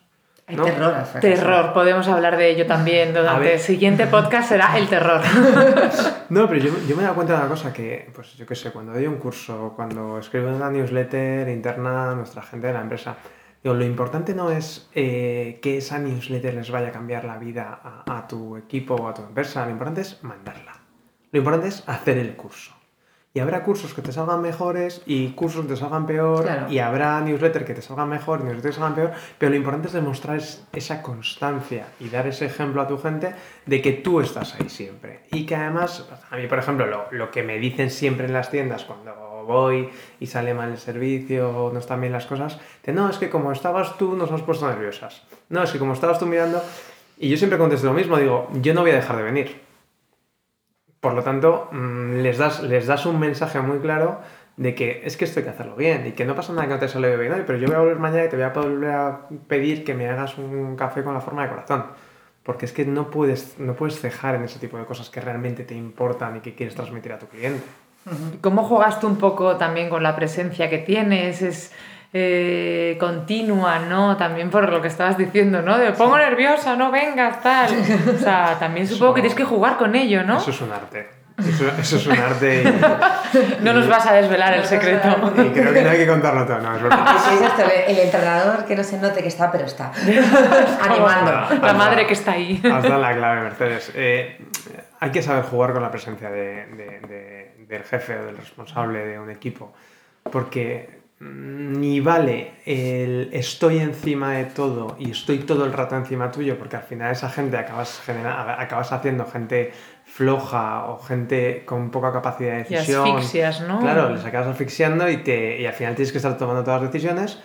Hay 0.46 0.56
¿no? 0.56 0.64
terror 0.64 0.94
al 0.94 1.06
fracaso. 1.06 1.20
Terror, 1.20 1.72
podemos 1.72 2.08
hablar 2.08 2.36
de 2.36 2.50
ello 2.50 2.66
también. 2.66 3.14
Durante 3.14 3.54
el 3.54 3.60
siguiente 3.60 4.06
podcast 4.06 4.48
será 4.48 4.76
el 4.78 4.88
terror. 4.88 5.20
No, 6.32 6.48
pero 6.48 6.60
yo, 6.62 6.72
yo 6.88 6.96
me 6.96 7.02
he 7.02 7.04
dado 7.04 7.14
cuenta 7.14 7.34
de 7.34 7.40
una 7.40 7.48
cosa 7.50 7.74
que, 7.74 8.10
pues 8.14 8.34
yo 8.38 8.46
qué 8.46 8.54
sé, 8.54 8.70
cuando 8.70 8.94
doy 8.94 9.06
un 9.06 9.16
curso, 9.16 9.74
cuando 9.76 10.18
escribo 10.18 10.48
una 10.48 10.70
newsletter 10.70 11.46
interna 11.50 12.12
a 12.12 12.14
nuestra 12.14 12.40
gente 12.40 12.68
de 12.68 12.72
la 12.72 12.80
empresa, 12.80 13.16
digo, 13.62 13.74
lo 13.74 13.84
importante 13.84 14.34
no 14.34 14.50
es 14.50 14.88
eh, 14.94 15.58
que 15.60 15.76
esa 15.76 15.98
newsletter 15.98 16.54
les 16.54 16.70
vaya 16.70 16.88
a 16.88 16.90
cambiar 16.90 17.24
la 17.26 17.36
vida 17.36 17.78
a, 17.84 18.16
a 18.16 18.26
tu 18.26 18.56
equipo 18.56 18.94
o 18.94 19.08
a 19.08 19.12
tu 19.12 19.20
empresa, 19.20 19.66
lo 19.66 19.72
importante 19.72 20.00
es 20.00 20.24
mandarla. 20.24 20.72
Lo 21.32 21.38
importante 21.38 21.68
es 21.68 21.86
hacer 21.86 22.16
el 22.16 22.34
curso. 22.34 22.72
Y 23.34 23.40
habrá 23.40 23.62
cursos 23.62 23.94
que 23.94 24.02
te 24.02 24.12
salgan 24.12 24.42
mejores 24.42 25.00
y 25.06 25.28
cursos 25.30 25.62
que 25.62 25.68
te 25.68 25.76
salgan 25.76 26.04
peor 26.06 26.42
Claro. 26.42 26.70
y 26.70 26.80
habrá 26.80 27.18
newsletter 27.22 27.64
que 27.64 27.72
te 27.72 27.80
salgan 27.80 28.10
mejor 28.10 28.40
y 28.40 28.42
newsletter 28.44 28.62
que 28.62 28.74
te 28.74 28.74
salgan 28.74 28.94
peor, 28.94 29.10
pero 29.38 29.50
lo 29.50 29.56
importante 29.56 29.86
es 29.88 29.94
demostrar 29.94 30.36
es- 30.36 30.64
esa 30.74 31.00
constancia 31.00 31.86
y 31.98 32.10
dar 32.10 32.26
ese 32.26 32.44
ejemplo 32.44 32.82
a 32.82 32.86
tu 32.88 32.98
gente 32.98 33.34
de 33.64 33.80
que 33.80 33.92
tú 33.92 34.20
estás 34.20 34.54
ahí 34.60 34.68
siempre. 34.68 35.20
Y 35.30 35.46
que 35.46 35.54
además, 35.56 36.06
a 36.30 36.36
mí 36.36 36.46
por 36.46 36.58
ejemplo, 36.58 36.86
lo, 36.86 37.06
lo 37.10 37.30
que 37.30 37.42
me 37.42 37.58
dicen 37.58 37.90
siempre 37.90 38.26
en 38.26 38.34
las 38.34 38.50
tiendas 38.50 38.84
cuando 38.84 39.14
voy 39.46 39.88
y 40.20 40.26
sale 40.26 40.52
mal 40.52 40.70
el 40.70 40.78
servicio 40.78 41.48
o 41.50 41.72
no 41.72 41.78
están 41.78 42.00
bien 42.02 42.12
las 42.12 42.26
cosas, 42.26 42.58
de 42.84 42.92
no, 42.92 43.08
es 43.08 43.16
que 43.16 43.30
como 43.30 43.50
estabas 43.50 43.96
tú 43.96 44.14
nos 44.14 44.28
hemos 44.28 44.42
puesto 44.42 44.68
nerviosas. 44.68 45.22
No, 45.48 45.62
es 45.62 45.70
que 45.72 45.78
como 45.78 45.94
estabas 45.94 46.18
tú 46.18 46.26
mirando, 46.26 46.62
y 47.18 47.30
yo 47.30 47.36
siempre 47.38 47.58
contesto 47.58 47.86
lo 47.86 47.94
mismo, 47.94 48.18
digo, 48.18 48.48
yo 48.60 48.74
no 48.74 48.82
voy 48.82 48.90
a 48.90 48.96
dejar 48.96 49.16
de 49.16 49.22
venir. 49.22 49.60
Por 51.02 51.14
lo 51.14 51.24
tanto, 51.24 51.68
mm, 51.72 52.22
les 52.22 52.38
das, 52.38 52.62
les 52.62 52.86
das 52.86 53.06
un 53.06 53.18
mensaje 53.18 53.60
muy 53.60 53.80
claro 53.80 54.20
de 54.56 54.72
que 54.76 55.02
es 55.04 55.16
que 55.16 55.24
esto 55.24 55.40
hay 55.40 55.44
que 55.44 55.50
hacerlo 55.50 55.74
bien 55.74 56.06
y 56.06 56.12
que 56.12 56.24
no 56.24 56.36
pasa 56.36 56.52
nada 56.52 56.68
que 56.68 56.74
no 56.74 56.78
te 56.78 56.86
sale 56.86 57.16
bien 57.16 57.32
hoy, 57.32 57.42
pero 57.44 57.58
yo 57.58 57.66
voy 57.66 57.74
a 57.74 57.80
volver 57.80 57.98
mañana 57.98 58.26
y 58.26 58.28
te 58.28 58.36
voy 58.36 58.44
a 58.44 58.50
volver 58.50 58.90
a 58.92 59.20
pedir 59.48 59.82
que 59.82 59.94
me 59.94 60.08
hagas 60.08 60.38
un 60.38 60.76
café 60.76 61.02
con 61.02 61.12
la 61.12 61.20
forma 61.20 61.42
de 61.42 61.48
corazón. 61.48 61.86
Porque 62.44 62.66
es 62.66 62.72
que 62.72 62.84
no 62.84 63.10
puedes, 63.10 63.58
no 63.58 63.74
puedes 63.74 64.00
cejar 64.00 64.36
en 64.36 64.44
ese 64.44 64.60
tipo 64.60 64.78
de 64.78 64.84
cosas 64.84 65.10
que 65.10 65.20
realmente 65.20 65.64
te 65.64 65.74
importan 65.74 66.36
y 66.36 66.40
que 66.40 66.54
quieres 66.54 66.76
transmitir 66.76 67.12
a 67.12 67.18
tu 67.18 67.26
cliente. 67.26 67.64
¿Cómo 68.40 68.62
juegas 68.62 69.00
tú 69.00 69.08
un 69.08 69.16
poco 69.16 69.56
también 69.56 69.90
con 69.90 70.04
la 70.04 70.14
presencia 70.14 70.70
que 70.70 70.78
tienes? 70.78 71.42
Es 71.42 71.72
eh, 72.12 72.96
continua, 73.00 73.78
¿no? 73.78 74.16
También 74.16 74.50
por 74.50 74.68
lo 74.70 74.82
que 74.82 74.88
estabas 74.88 75.16
diciendo, 75.16 75.62
¿no? 75.62 75.78
De 75.78 75.92
pongo 75.92 76.18
nerviosa, 76.18 76.76
no 76.76 76.90
vengas, 76.90 77.42
tal. 77.42 77.70
O 78.14 78.18
sea, 78.18 78.56
también 78.58 78.86
supongo 78.86 79.14
que 79.14 79.20
tienes 79.22 79.36
que 79.36 79.44
jugar 79.44 79.76
con 79.78 79.94
ello, 79.94 80.22
¿no? 80.22 80.36
Eso 80.38 80.50
es 80.50 80.60
un 80.60 80.72
arte. 80.72 81.08
Eso, 81.38 81.64
eso 81.80 81.96
es 81.96 82.06
un 82.06 82.18
arte 82.18 82.62
y, 82.62 83.62
No 83.64 83.72
nos 83.72 83.88
vas 83.88 84.06
a 84.06 84.12
desvelar 84.12 84.52
el 84.52 84.64
secreto. 84.66 85.08
y 85.38 85.48
creo 85.50 85.72
que 85.72 85.82
no 85.82 85.90
hay 85.90 85.96
que 85.96 86.06
contarlo 86.06 86.44
todo. 86.46 86.58
No, 86.58 86.76
es 86.76 86.82
verdad. 86.82 87.06
Sí, 87.26 87.34
es 87.36 87.40
esto, 87.40 87.62
el, 87.88 87.98
entrenador 87.98 88.64
que 88.66 88.76
no 88.76 88.84
se 88.84 88.98
note 88.98 89.22
que 89.22 89.28
está, 89.28 89.50
pero 89.50 89.64
está. 89.64 89.90
Animando. 90.82 91.66
La 91.66 91.72
madre 91.72 92.06
que 92.06 92.12
está 92.12 92.32
ahí. 92.32 92.60
Has 92.70 92.82
dado 92.82 92.98
la 93.00 93.14
clave, 93.16 93.40
Mercedes. 93.42 93.90
Eh, 93.94 94.38
hay 95.00 95.10
que 95.10 95.22
saber 95.22 95.44
jugar 95.44 95.72
con 95.72 95.82
la 95.82 95.90
presencia 95.90 96.30
de- 96.30 96.66
de- 96.66 97.00
de- 97.08 97.54
del 97.66 97.82
jefe 97.84 98.18
o 98.18 98.24
del 98.26 98.36
responsable 98.36 98.98
de 99.04 99.18
un 99.18 99.30
equipo. 99.30 99.72
Porque 100.30 101.01
ni 101.24 102.00
vale 102.00 102.52
el 102.66 103.30
estoy 103.32 103.78
encima 103.78 104.32
de 104.32 104.46
todo 104.46 104.96
y 104.98 105.10
estoy 105.12 105.38
todo 105.38 105.64
el 105.64 105.72
rato 105.72 105.96
encima 105.96 106.30
tuyo, 106.32 106.58
porque 106.58 106.76
al 106.76 106.82
final 106.82 107.12
esa 107.12 107.28
gente 107.30 107.56
acabas, 107.56 108.00
genera- 108.04 108.60
acabas 108.60 108.90
haciendo 108.92 109.24
gente 109.26 109.72
floja 110.04 110.86
o 110.86 110.98
gente 110.98 111.64
con 111.64 111.90
poca 111.90 112.12
capacidad 112.12 112.54
de 112.54 112.60
Y 112.68 112.74
decisión. 112.74 113.08
asfixias, 113.08 113.60
¿no? 113.62 113.78
Claro, 113.80 114.10
les 114.10 114.24
acabas 114.24 114.48
asfixiando 114.48 115.08
y, 115.08 115.18
te, 115.18 115.60
y 115.60 115.66
al 115.66 115.72
final 115.74 115.94
tienes 115.94 116.10
que 116.12 116.18
estar 116.18 116.36
tomando 116.36 116.64
todas 116.64 116.82
las 116.82 116.92
decisiones. 116.92 117.38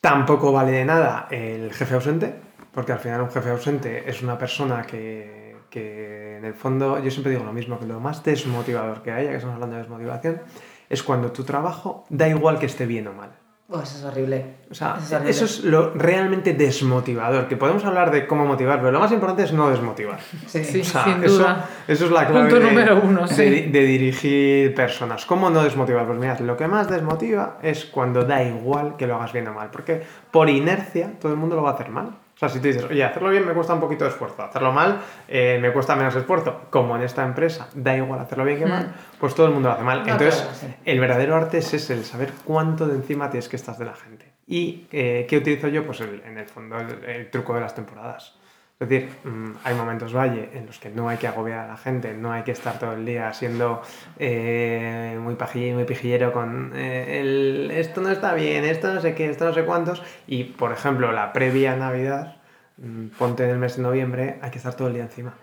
Tampoco 0.00 0.52
vale 0.52 0.72
de 0.72 0.84
nada 0.84 1.26
el 1.30 1.72
jefe 1.72 1.94
ausente, 1.94 2.34
porque 2.72 2.92
al 2.92 2.98
final 2.98 3.22
un 3.22 3.30
jefe 3.30 3.50
ausente 3.50 4.08
es 4.10 4.20
una 4.22 4.36
persona 4.36 4.82
que, 4.82 5.56
que 5.70 6.36
en 6.38 6.44
el 6.44 6.54
fondo, 6.54 7.02
yo 7.02 7.10
siempre 7.10 7.30
digo 7.32 7.44
lo 7.44 7.52
mismo, 7.52 7.78
que 7.78 7.86
lo 7.86 8.00
más 8.00 8.22
desmotivador 8.24 9.02
que 9.02 9.12
haya, 9.12 9.30
que 9.30 9.36
estamos 9.36 9.54
hablando 9.54 9.76
de 9.76 9.82
desmotivación, 9.82 10.42
es 10.88 11.02
cuando 11.02 11.32
tu 11.32 11.44
trabajo 11.44 12.04
da 12.08 12.28
igual 12.28 12.58
que 12.58 12.66
esté 12.66 12.86
bien 12.86 13.06
o 13.08 13.12
mal. 13.12 13.30
Oh, 13.68 13.80
eso 13.82 13.98
es 13.98 14.04
horrible. 14.04 14.58
O 14.70 14.74
sea, 14.76 14.94
Eso 14.96 15.04
es 15.06 15.12
horrible. 15.12 15.30
eso 15.32 15.44
es 15.44 15.64
lo 15.64 15.90
realmente 15.94 16.52
desmotivador, 16.54 17.48
que 17.48 17.56
podemos 17.56 17.84
hablar 17.84 18.12
de 18.12 18.24
cómo 18.28 18.46
motivar, 18.46 18.78
pero 18.78 18.92
lo 18.92 19.00
más 19.00 19.10
importante 19.10 19.42
es 19.42 19.52
no 19.52 19.68
desmotivar. 19.70 20.20
Sí. 20.46 20.62
Sí. 20.62 20.82
O 20.82 20.84
sea, 20.84 21.02
sin 21.02 21.24
eso, 21.24 21.38
duda. 21.38 21.64
eso 21.88 22.04
es 22.04 22.10
la 22.12 22.28
clave 22.28 22.48
Punto 22.48 22.60
de, 22.60 22.70
número 22.70 23.00
uno, 23.02 23.26
de- 23.26 23.62
de 23.66 23.80
dirigir 23.80 24.72
personas. 24.72 25.26
¿Cómo 25.26 25.50
no 25.50 25.64
desmotivar? 25.64 26.06
Pues 26.06 26.16
mirad, 26.16 26.38
lo 26.40 26.56
que 26.56 26.68
más 26.68 26.88
desmotiva 26.88 27.58
es 27.60 27.86
cuando 27.86 28.22
da 28.24 28.40
igual 28.44 28.94
que 28.96 29.08
lo 29.08 29.16
hagas 29.16 29.32
bien 29.32 29.48
o 29.48 29.52
mal, 29.54 29.70
porque 29.72 30.00
por 30.30 30.48
inercia 30.48 31.14
todo 31.20 31.32
el 31.32 31.38
mundo 31.38 31.56
lo 31.56 31.62
va 31.62 31.70
a 31.70 31.74
hacer 31.74 31.88
mal. 31.88 32.10
O 32.36 32.38
sea, 32.38 32.50
si 32.50 32.60
tú 32.60 32.66
dices, 32.66 32.84
oye, 32.84 33.02
hacerlo 33.02 33.30
bien 33.30 33.46
me 33.46 33.54
cuesta 33.54 33.72
un 33.72 33.80
poquito 33.80 34.04
de 34.04 34.10
esfuerzo, 34.10 34.42
hacerlo 34.42 34.70
mal 34.70 35.00
eh, 35.26 35.58
me 35.62 35.72
cuesta 35.72 35.96
menos 35.96 36.14
esfuerzo, 36.16 36.66
como 36.68 36.94
en 36.94 37.00
esta 37.02 37.24
empresa 37.24 37.68
da 37.74 37.96
igual 37.96 38.20
hacerlo 38.20 38.44
bien 38.44 38.58
que 38.58 38.66
mal, 38.66 38.92
pues 39.18 39.34
todo 39.34 39.46
el 39.46 39.54
mundo 39.54 39.70
lo 39.70 39.74
hace 39.74 39.82
mal. 39.84 40.00
No, 40.04 40.12
Entonces, 40.12 40.42
claro, 40.42 40.54
sí. 40.54 40.66
el 40.84 41.00
verdadero 41.00 41.34
arte 41.34 41.58
es 41.58 41.72
ese, 41.72 41.94
el 41.94 42.04
saber 42.04 42.32
cuánto 42.44 42.86
de 42.86 42.96
encima 42.96 43.30
tienes 43.30 43.48
que 43.48 43.56
estar 43.56 43.74
de 43.78 43.86
la 43.86 43.94
gente. 43.94 44.32
¿Y 44.46 44.86
eh, 44.92 45.26
qué 45.28 45.38
utilizo 45.38 45.68
yo? 45.68 45.86
Pues 45.86 46.00
el- 46.02 46.22
en 46.26 46.36
el 46.36 46.46
fondo 46.46 46.78
el, 46.78 47.02
el 47.06 47.30
truco 47.30 47.54
de 47.54 47.60
las 47.62 47.74
temporadas. 47.74 48.36
Es 48.78 48.88
decir, 48.90 49.08
mm, 49.24 49.52
hay 49.64 49.74
momentos 49.74 50.14
valle 50.14 50.50
en 50.52 50.66
los 50.66 50.78
que 50.78 50.90
no 50.90 51.08
hay 51.08 51.16
que 51.16 51.26
agobiar 51.26 51.60
a 51.60 51.68
la 51.68 51.76
gente, 51.78 52.12
no 52.12 52.30
hay 52.32 52.42
que 52.42 52.52
estar 52.52 52.78
todo 52.78 52.92
el 52.92 53.06
día 53.06 53.32
siendo 53.32 53.80
eh, 54.18 55.18
muy 55.18 55.34
pajillero, 55.34 55.76
muy 55.76 55.84
pijillero 55.84 56.30
con 56.30 56.72
eh, 56.74 57.20
el 57.20 57.70
esto 57.70 58.02
no 58.02 58.10
está 58.10 58.34
bien, 58.34 58.66
esto 58.66 58.92
no 58.92 59.00
sé 59.00 59.14
qué, 59.14 59.30
esto 59.30 59.46
no 59.46 59.54
sé 59.54 59.64
cuántos. 59.64 60.02
Y, 60.26 60.44
por 60.44 60.72
ejemplo, 60.72 61.10
la 61.10 61.32
previa 61.32 61.74
Navidad, 61.74 62.36
mm, 62.76 63.06
ponte 63.18 63.44
en 63.44 63.50
el 63.50 63.58
mes 63.58 63.76
de 63.78 63.82
noviembre, 63.82 64.38
hay 64.42 64.50
que 64.50 64.58
estar 64.58 64.74
todo 64.74 64.88
el 64.88 64.94
día 64.94 65.04
encima. 65.04 65.34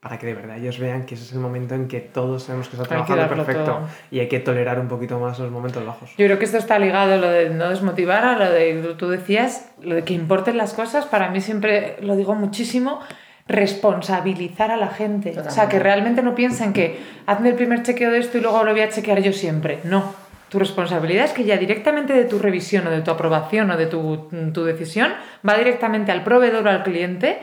Para 0.00 0.18
que 0.18 0.26
de 0.26 0.34
verdad 0.34 0.58
ellos 0.58 0.78
vean 0.78 1.04
que 1.04 1.14
ese 1.14 1.24
es 1.24 1.32
el 1.32 1.40
momento 1.40 1.74
en 1.74 1.88
que 1.88 2.00
todos 2.00 2.46
tenemos 2.46 2.68
que 2.68 2.76
estar 2.76 2.96
Hay 2.96 3.04
que 3.04 3.12
trabajando 3.12 3.44
perfecto 3.44 3.72
todo. 3.72 3.88
y 4.10 4.20
hay 4.20 4.28
que 4.28 4.38
tolerar 4.40 4.78
un 4.78 4.88
poquito 4.88 5.18
más 5.18 5.38
los 5.38 5.50
momentos 5.50 5.84
bajos. 5.84 6.10
Yo 6.16 6.26
creo 6.26 6.38
que 6.38 6.44
esto 6.44 6.58
está 6.58 6.78
ligado, 6.78 7.16
lo 7.18 7.28
de 7.28 7.50
no 7.50 7.70
desmotivar, 7.70 8.24
a 8.24 8.38
lo 8.38 8.50
de, 8.50 8.94
tú 8.96 9.08
decías, 9.08 9.70
lo 9.82 9.94
de 9.96 10.04
que 10.04 10.14
importen 10.14 10.56
las 10.58 10.74
cosas, 10.74 11.06
para 11.06 11.30
mí 11.30 11.40
siempre 11.40 11.96
lo 12.02 12.14
digo 12.14 12.34
muchísimo, 12.34 13.00
responsabilizar 13.48 14.70
a 14.70 14.76
la 14.76 14.88
gente. 14.88 15.38
O 15.38 15.50
sea, 15.50 15.68
que 15.68 15.78
realmente 15.78 16.22
no 16.22 16.34
piensen 16.34 16.72
que 16.72 16.98
hazme 17.26 17.50
el 17.50 17.54
primer 17.54 17.82
chequeo 17.82 18.10
de 18.10 18.18
esto 18.18 18.38
y 18.38 18.40
luego 18.40 18.62
lo 18.64 18.72
voy 18.72 18.80
a 18.80 18.88
chequear 18.88 19.22
yo 19.22 19.32
siempre. 19.32 19.80
No. 19.84 20.14
Tu 20.48 20.60
responsabilidad 20.60 21.24
es 21.24 21.32
que 21.32 21.44
ya 21.44 21.56
directamente 21.56 22.12
de 22.12 22.24
tu 22.24 22.38
revisión 22.38 22.86
o 22.86 22.90
de 22.90 23.00
tu 23.00 23.10
aprobación 23.10 23.70
o 23.70 23.76
de 23.76 23.86
tu, 23.86 24.28
tu 24.52 24.64
decisión 24.64 25.12
va 25.46 25.56
directamente 25.56 26.12
al 26.12 26.22
proveedor 26.22 26.66
o 26.66 26.70
al 26.70 26.84
cliente 26.84 27.38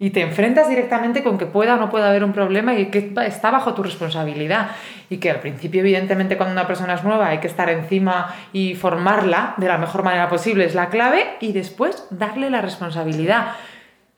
y 0.00 0.10
te 0.10 0.20
enfrentas 0.20 0.68
directamente 0.68 1.24
con 1.24 1.38
que 1.38 1.46
pueda 1.46 1.74
o 1.74 1.76
no 1.76 1.90
pueda 1.90 2.08
haber 2.08 2.22
un 2.22 2.32
problema 2.32 2.74
y 2.74 2.86
que 2.86 3.12
está 3.26 3.50
bajo 3.50 3.74
tu 3.74 3.82
responsabilidad. 3.82 4.70
Y 5.10 5.16
que 5.16 5.30
al 5.30 5.40
principio, 5.40 5.80
evidentemente, 5.80 6.36
cuando 6.36 6.52
una 6.52 6.68
persona 6.68 6.94
es 6.94 7.02
nueva 7.02 7.28
hay 7.28 7.38
que 7.38 7.48
estar 7.48 7.68
encima 7.68 8.32
y 8.52 8.76
formarla 8.76 9.54
de 9.56 9.66
la 9.66 9.76
mejor 9.76 10.04
manera 10.04 10.28
posible, 10.28 10.64
es 10.64 10.74
la 10.76 10.88
clave, 10.88 11.26
y 11.40 11.52
después 11.52 12.06
darle 12.10 12.48
la 12.48 12.62
responsabilidad. 12.62 13.56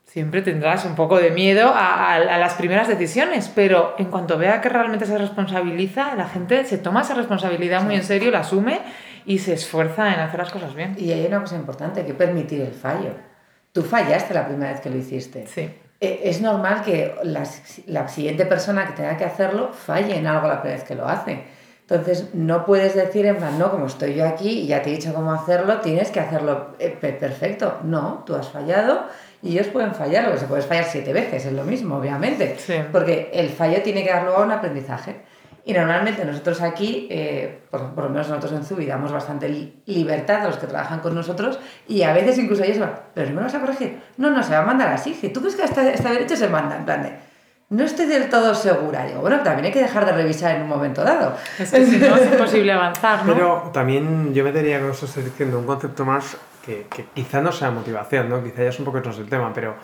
Siempre 0.03 0.41
tendrás 0.41 0.85
un 0.85 0.95
poco 0.95 1.17
de 1.17 1.31
miedo 1.31 1.71
a, 1.73 2.19
las 2.19 2.53
primeras 2.55 2.87
decisiones, 2.87 3.49
pero 3.55 3.95
en 3.97 4.05
cuanto 4.05 4.37
vea 4.37 4.61
que 4.61 4.69
realmente 4.69 5.05
se 5.05 5.17
responsabiliza, 5.17 6.13
la 6.15 6.27
gente 6.27 6.65
se 6.65 6.77
toma 6.77 7.01
esa 7.01 7.15
responsabilidad 7.15 7.81
muy 7.81 7.95
en 7.95 8.03
serio, 8.03 8.29
la 8.29 8.41
asume 8.41 8.81
y 9.25 9.39
se 9.39 9.53
esfuerza 9.53 10.13
en 10.13 10.19
hacer 10.19 10.39
las 10.39 10.51
cosas 10.51 10.75
bien. 10.75 10.95
Y 10.99 11.11
hay 11.11 11.25
una 11.25 11.39
cosa 11.39 11.55
importante, 11.55 12.05
que 12.05 12.13
permitir 12.13 12.61
el 12.61 12.73
fallo. 12.73 13.30
Tú 13.71 13.81
fallaste 13.83 14.33
la 14.33 14.47
primera 14.47 14.71
vez 14.71 14.81
que 14.81 14.89
lo 14.89 14.97
hiciste. 14.97 15.47
Sí. 15.47 15.69
Eh, 15.99 16.21
Es 16.23 16.41
normal 16.41 16.81
que 16.83 17.15
la, 17.23 17.43
la 17.87 18.07
siguiente 18.07 18.45
persona 18.45 18.85
que 18.87 18.93
tenga 18.93 19.17
que 19.17 19.25
hacerlo 19.25 19.71
falle 19.73 20.17
en 20.17 20.27
algo 20.27 20.47
la 20.47 20.61
primera 20.61 20.79
vez 20.79 20.87
que 20.87 20.95
lo 20.95 21.07
hace. 21.07 21.43
Entonces, 21.81 22.29
no 22.33 22.65
puedes 22.65 22.95
decir 22.95 23.25
en 23.25 23.35
plan, 23.35 23.59
no, 23.59 23.69
como 23.69 23.87
estoy 23.87 24.13
yo 24.15 24.25
aquí 24.25 24.61
y 24.61 24.67
ya 24.67 24.81
te 24.81 24.89
he 24.89 24.93
dicho 24.95 25.13
cómo 25.13 25.33
hacerlo, 25.33 25.79
tienes 25.81 26.09
que 26.09 26.21
hacerlo 26.21 26.75
eh, 26.79 26.95
pe- 26.99 27.11
perfecto. 27.13 27.79
No, 27.83 28.23
tú 28.25 28.33
has 28.35 28.47
fallado 28.49 29.03
y 29.41 29.51
ellos 29.53 29.67
pueden 29.67 29.93
fallar, 29.93 30.31
que 30.31 30.37
se 30.37 30.45
puede 30.45 30.61
fallar 30.61 30.85
siete 30.85 31.11
veces, 31.11 31.45
es 31.45 31.51
lo 31.53 31.63
mismo, 31.65 31.97
obviamente. 31.97 32.55
Sí. 32.59 32.75
Porque 32.93 33.29
el 33.33 33.49
fallo 33.49 33.81
tiene 33.81 34.03
que 34.05 34.09
dar 34.09 34.23
luego 34.23 34.37
a 34.39 34.45
un 34.45 34.51
aprendizaje. 34.51 35.15
Y 35.63 35.73
normalmente 35.73 36.25
nosotros 36.25 36.61
aquí, 36.61 37.07
eh, 37.11 37.59
por, 37.69 37.91
por 37.93 38.05
lo 38.05 38.09
menos 38.09 38.27
nosotros 38.29 38.51
en 38.53 38.63
Zubi, 38.65 38.85
damos 38.87 39.11
bastante 39.11 39.47
li- 39.47 39.81
libertad 39.85 40.41
a 40.41 40.47
los 40.47 40.57
que 40.57 40.65
trabajan 40.67 40.99
con 41.01 41.13
nosotros 41.13 41.59
y 41.87 42.01
a 42.01 42.13
veces 42.13 42.37
incluso 42.39 42.63
ellos 42.63 42.79
van, 42.79 42.93
pero 43.13 43.29
no 43.29 43.35
me 43.37 43.41
vas 43.43 43.53
a 43.55 43.59
corregir. 43.59 44.01
No, 44.17 44.31
no, 44.31 44.41
se 44.41 44.53
va 44.53 44.59
a 44.59 44.65
mandar 44.65 44.87
así. 44.89 45.13
Si 45.13 45.29
tú 45.29 45.39
crees 45.39 45.55
que 45.55 45.63
está, 45.65 45.87
está 45.91 46.09
bien 46.11 46.23
hecho, 46.23 46.35
se 46.35 46.47
manda. 46.47 46.77
En 46.77 46.85
plan 46.85 47.03
de, 47.03 47.11
no 47.69 47.83
estoy 47.83 48.07
del 48.07 48.27
todo 48.29 48.55
segura. 48.55 49.05
Digo, 49.05 49.21
bueno, 49.21 49.41
también 49.43 49.65
hay 49.65 49.71
que 49.71 49.81
dejar 49.83 50.05
de 50.05 50.13
revisar 50.13 50.55
en 50.55 50.63
un 50.63 50.67
momento 50.69 51.03
dado. 51.03 51.37
Es 51.59 51.69
que 51.71 51.85
si 51.85 51.97
no 51.97 52.15
es 52.15 52.31
imposible 52.31 52.71
avanzar, 52.73 53.23
¿no? 53.25 53.33
Pero 53.33 53.69
también 53.71 54.33
yo 54.33 54.43
metería 54.43 54.79
con 54.81 54.89
esto 54.91 55.05
estoy 55.05 55.23
diciendo 55.23 55.59
un 55.59 55.65
concepto 55.67 56.03
más 56.05 56.37
que, 56.65 56.87
que 56.89 57.05
quizá 57.13 57.39
no 57.39 57.51
sea 57.51 57.69
motivación, 57.71 58.29
¿no? 58.29 58.43
Quizá 58.43 58.63
ya 58.63 58.69
es 58.69 58.79
un 58.79 58.85
poco 58.85 58.97
otro 58.97 59.11
el 59.11 59.29
tema, 59.29 59.51
pero, 59.53 59.75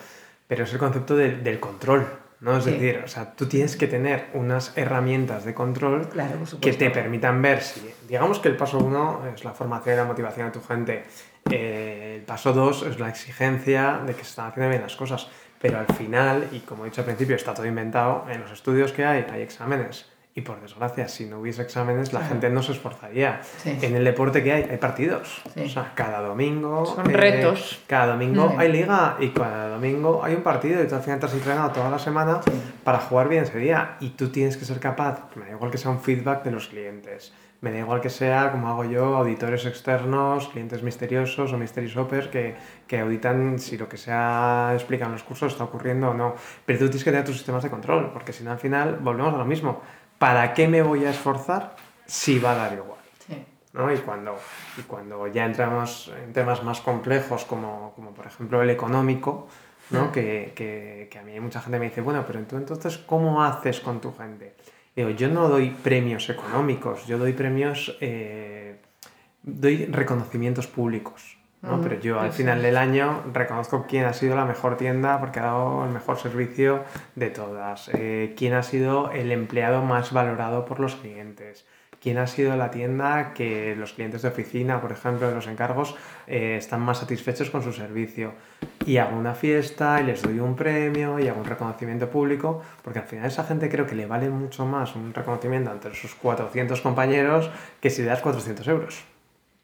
pero 0.48 0.64
es 0.64 0.74
el 0.74 0.80
concepto 0.80 1.16
del- 1.16 1.44
del 1.44 1.60
control, 1.60 2.06
¿no? 2.40 2.58
Es 2.58 2.64
Sí. 2.66 2.72
decir, 2.72 3.02
o 3.04 3.08
sea, 3.08 3.34
tú 3.34 3.48
tienes 3.48 3.76
que 3.76 3.88
tener 3.88 4.28
unas 4.34 4.78
herramientas 4.78 5.44
de 5.46 5.54
control 5.54 6.08
Claro, 6.10 6.36
que 6.62 6.74
te 6.74 6.90
permitan 6.90 7.42
ver 7.42 7.62
si, 7.62 7.90
digamos 8.08 8.40
que 8.40 8.50
el 8.50 8.56
paso 8.58 8.78
uno 8.80 9.22
es 9.34 9.44
la 9.44 9.54
formación 9.54 9.96
y 9.96 9.98
la 9.98 10.06
motivación 10.06 10.48
de 10.48 10.52
tu 10.54 10.62
gente, 10.66 11.04
eh, 11.50 12.16
el 12.20 12.26
paso 12.26 12.54
dos 12.54 12.84
es 12.84 13.00
la 13.00 13.10
exigencia 13.10 14.02
de 14.06 14.14
que 14.14 14.24
se 14.24 14.30
están 14.30 14.48
haciendo 14.48 14.70
bien 14.70 14.82
las 14.82 14.96
cosas, 14.96 15.28
pero 15.60 15.80
al 15.80 15.88
final, 15.96 16.48
y 16.52 16.60
como 16.60 16.86
he 16.86 16.90
dicho 16.90 17.02
al 17.02 17.06
principio, 17.06 17.36
está 17.36 17.54
todo 17.54 17.66
inventado, 17.66 18.26
en 18.30 18.42
los 18.42 18.52
estudios 18.52 18.92
que 18.92 19.04
hay 19.06 19.26
hay 19.32 19.42
exámenes. 19.42 20.06
Y 20.38 20.42
por 20.42 20.62
desgracia, 20.62 21.08
si 21.08 21.26
no 21.26 21.40
hubiese 21.40 21.64
exámenes, 21.64 22.14
la 22.14 22.20
Claro. 22.20 22.34
gente 22.36 22.52
no 22.52 22.62
se 22.62 22.74
esforzaría. 22.74 23.40
Sí. 23.58 23.76
En 23.82 23.96
el 23.96 24.04
deporte 24.04 24.44
que 24.44 24.54
hay, 24.54 24.64
hay 24.70 24.78
partidos. 24.78 25.42
Sí. 25.56 25.62
O 25.62 25.68
sea, 25.70 25.94
cada 25.96 26.22
domingo. 26.22 26.86
Son 26.86 27.06
retos. 27.06 27.82
Cada 27.88 28.06
domingo 28.14 28.50
Mm. 28.54 28.60
hay 28.60 28.72
liga 28.72 29.16
y 29.20 29.30
cada 29.30 29.70
domingo 29.70 30.22
hay 30.24 30.36
un 30.36 30.44
partido 30.44 30.84
y 30.84 30.88
tú 30.88 30.94
al 30.94 31.02
final 31.02 31.20
te 31.20 31.26
has 31.26 31.34
entrenado 31.34 31.72
toda 31.72 31.90
la 31.90 31.98
semana 31.98 32.42
Sí. 32.46 32.52
para 32.84 33.00
jugar 33.00 33.30
bien 33.30 33.46
ese 33.46 33.58
día. 33.58 33.96
Y 34.00 34.12
tú 34.12 34.30
tienes 34.30 34.58
que 34.58 34.66
ser 34.66 34.80
capaz, 34.80 35.22
me 35.36 35.46
da 35.46 35.52
igual 35.54 35.72
que 35.72 35.80
sea 35.80 35.90
un 35.90 36.02
feedback 36.02 36.44
de 36.44 36.52
los 36.52 36.68
clientes, 36.68 37.34
me 37.62 37.72
da 37.72 37.80
igual 37.80 38.00
que 38.00 38.12
sea, 38.12 38.52
como 38.52 38.68
hago 38.70 38.84
yo, 38.84 39.16
auditores 39.18 39.66
externos, 39.66 40.50
clientes 40.50 40.84
misteriosos 40.84 41.52
o 41.52 41.58
mystery 41.58 41.88
shoppers 41.88 42.28
que, 42.28 42.56
que 42.86 43.00
auditan 43.00 43.58
si 43.58 43.76
lo 43.80 43.90
que 43.90 43.98
sea 43.98 44.70
explican 44.76 45.12
los 45.12 45.24
cursos 45.24 45.54
está 45.54 45.64
ocurriendo 45.64 46.12
o 46.12 46.14
no. 46.14 46.36
Pero 46.68 46.78
tú 46.78 46.86
tienes 46.86 47.04
que 47.04 47.10
tener 47.10 47.26
tus 47.26 47.38
sistemas 47.38 47.64
de 47.64 47.72
control, 47.72 48.12
porque 48.14 48.32
si 48.34 48.44
no 48.44 48.52
al 48.52 48.60
final 48.60 48.98
volvemos 49.02 49.34
a 49.34 49.38
lo 49.38 49.46
mismo. 49.46 49.82
¿Para 50.18 50.54
qué 50.54 50.68
me 50.68 50.82
voy 50.82 51.06
a 51.06 51.12
esforzar 51.12 51.76
si 52.06 52.40
va 52.40 52.52
a 52.52 52.56
dar 52.56 52.74
igual? 52.74 53.00
Sí. 53.28 53.44
¿no? 53.74 53.94
Y 53.94 53.98
cuando, 53.98 54.40
y 54.78 54.82
cuando 54.82 55.28
ya 55.28 55.46
entramos 55.46 56.12
en 56.24 56.34
temas 56.34 56.64
más 56.64 56.82
complejos, 56.82 57.46
como, 57.46 57.94
como 57.96 58.12
por 58.12 58.26
ejemplo 58.26 58.62
el 58.62 58.70
económico, 58.70 59.48
¿no? 59.90 60.12
Que, 60.12 60.54
que, 60.56 61.08
que 61.10 61.20
a 61.20 61.24
mí 61.24 61.40
mucha 61.40 61.62
gente 61.62 61.80
me 61.80 61.86
dice, 61.86 62.02
bueno, 62.02 62.26
pero 62.28 62.42
tú 62.42 62.58
entonces, 62.58 62.98
¿cómo 62.98 63.44
haces 63.44 63.80
con 63.80 64.02
tu 64.02 64.14
gente? 64.14 64.56
Digo, 64.98 65.12
yo 65.12 65.30
no 65.30 65.48
doy 65.48 65.70
premios 65.70 66.28
económicos, 66.30 67.06
yo 67.06 67.20
doy 67.20 67.34
premios, 67.34 67.96
eh, 68.02 68.82
doy 69.44 69.86
reconocimientos 69.86 70.66
públicos. 70.66 71.38
¿No? 71.62 71.78
Mm, 71.78 71.84
Pero 71.84 72.00
yo 72.00 72.20
al 72.20 72.32
final 72.32 72.62
del 72.62 72.78
año 72.78 73.24
reconozco 73.34 73.86
quién 73.88 74.06
ha 74.06 74.14
sido 74.14 74.36
la 74.36 74.46
mejor 74.46 74.78
tienda 74.78 75.20
porque 75.20 75.40
ha 75.40 75.44
dado 75.44 75.86
el 75.86 75.92
mejor 75.92 76.18
servicio 76.18 76.84
de 77.16 77.30
todas, 77.30 77.90
eh, 77.94 78.34
quién 78.38 78.54
ha 78.54 78.64
sido 78.64 79.12
el 79.12 79.32
empleado 79.32 79.82
más 79.82 80.12
valorado 80.12 80.66
por 80.66 80.80
los 80.80 80.96
clientes, 80.96 81.66
quién 82.00 82.20
ha 82.20 82.28
sido 82.28 82.56
la 82.56 82.70
tienda 82.72 83.34
que 83.34 83.76
los 83.76 83.94
clientes 83.94 84.22
de 84.22 84.28
oficina, 84.28 84.82
por 84.82 84.92
ejemplo, 84.92 85.28
de 85.28 85.36
los 85.36 85.48
encargos, 85.48 85.96
eh, 86.28 86.56
están 86.58 86.82
más 86.82 87.00
satisfechos 87.00 87.50
con 87.50 87.64
su 87.64 87.74
servicio. 87.74 88.34
Y 88.86 88.98
hago 88.98 89.18
una 89.18 89.34
fiesta 89.34 90.00
y 90.00 90.06
les 90.06 90.22
doy 90.22 90.40
un 90.40 90.56
premio 90.56 91.20
y 91.20 91.28
hago 91.28 91.40
un 91.40 91.46
reconocimiento 91.46 92.10
público, 92.10 92.62
porque 92.84 93.00
al 93.00 93.06
final 93.06 93.26
esa 93.26 93.44
gente 93.44 93.70
creo 93.70 93.86
que 93.86 93.96
le 93.96 94.06
vale 94.06 94.30
mucho 94.30 94.66
más 94.66 94.96
un 94.96 95.14
reconocimiento 95.14 95.72
entre 95.72 95.96
sus 95.96 96.14
400 96.16 96.80
compañeros 96.82 97.50
que 97.82 97.90
si 97.90 98.04
le 98.04 98.10
das 98.10 98.22
400 98.22 98.68
euros. 98.68 99.04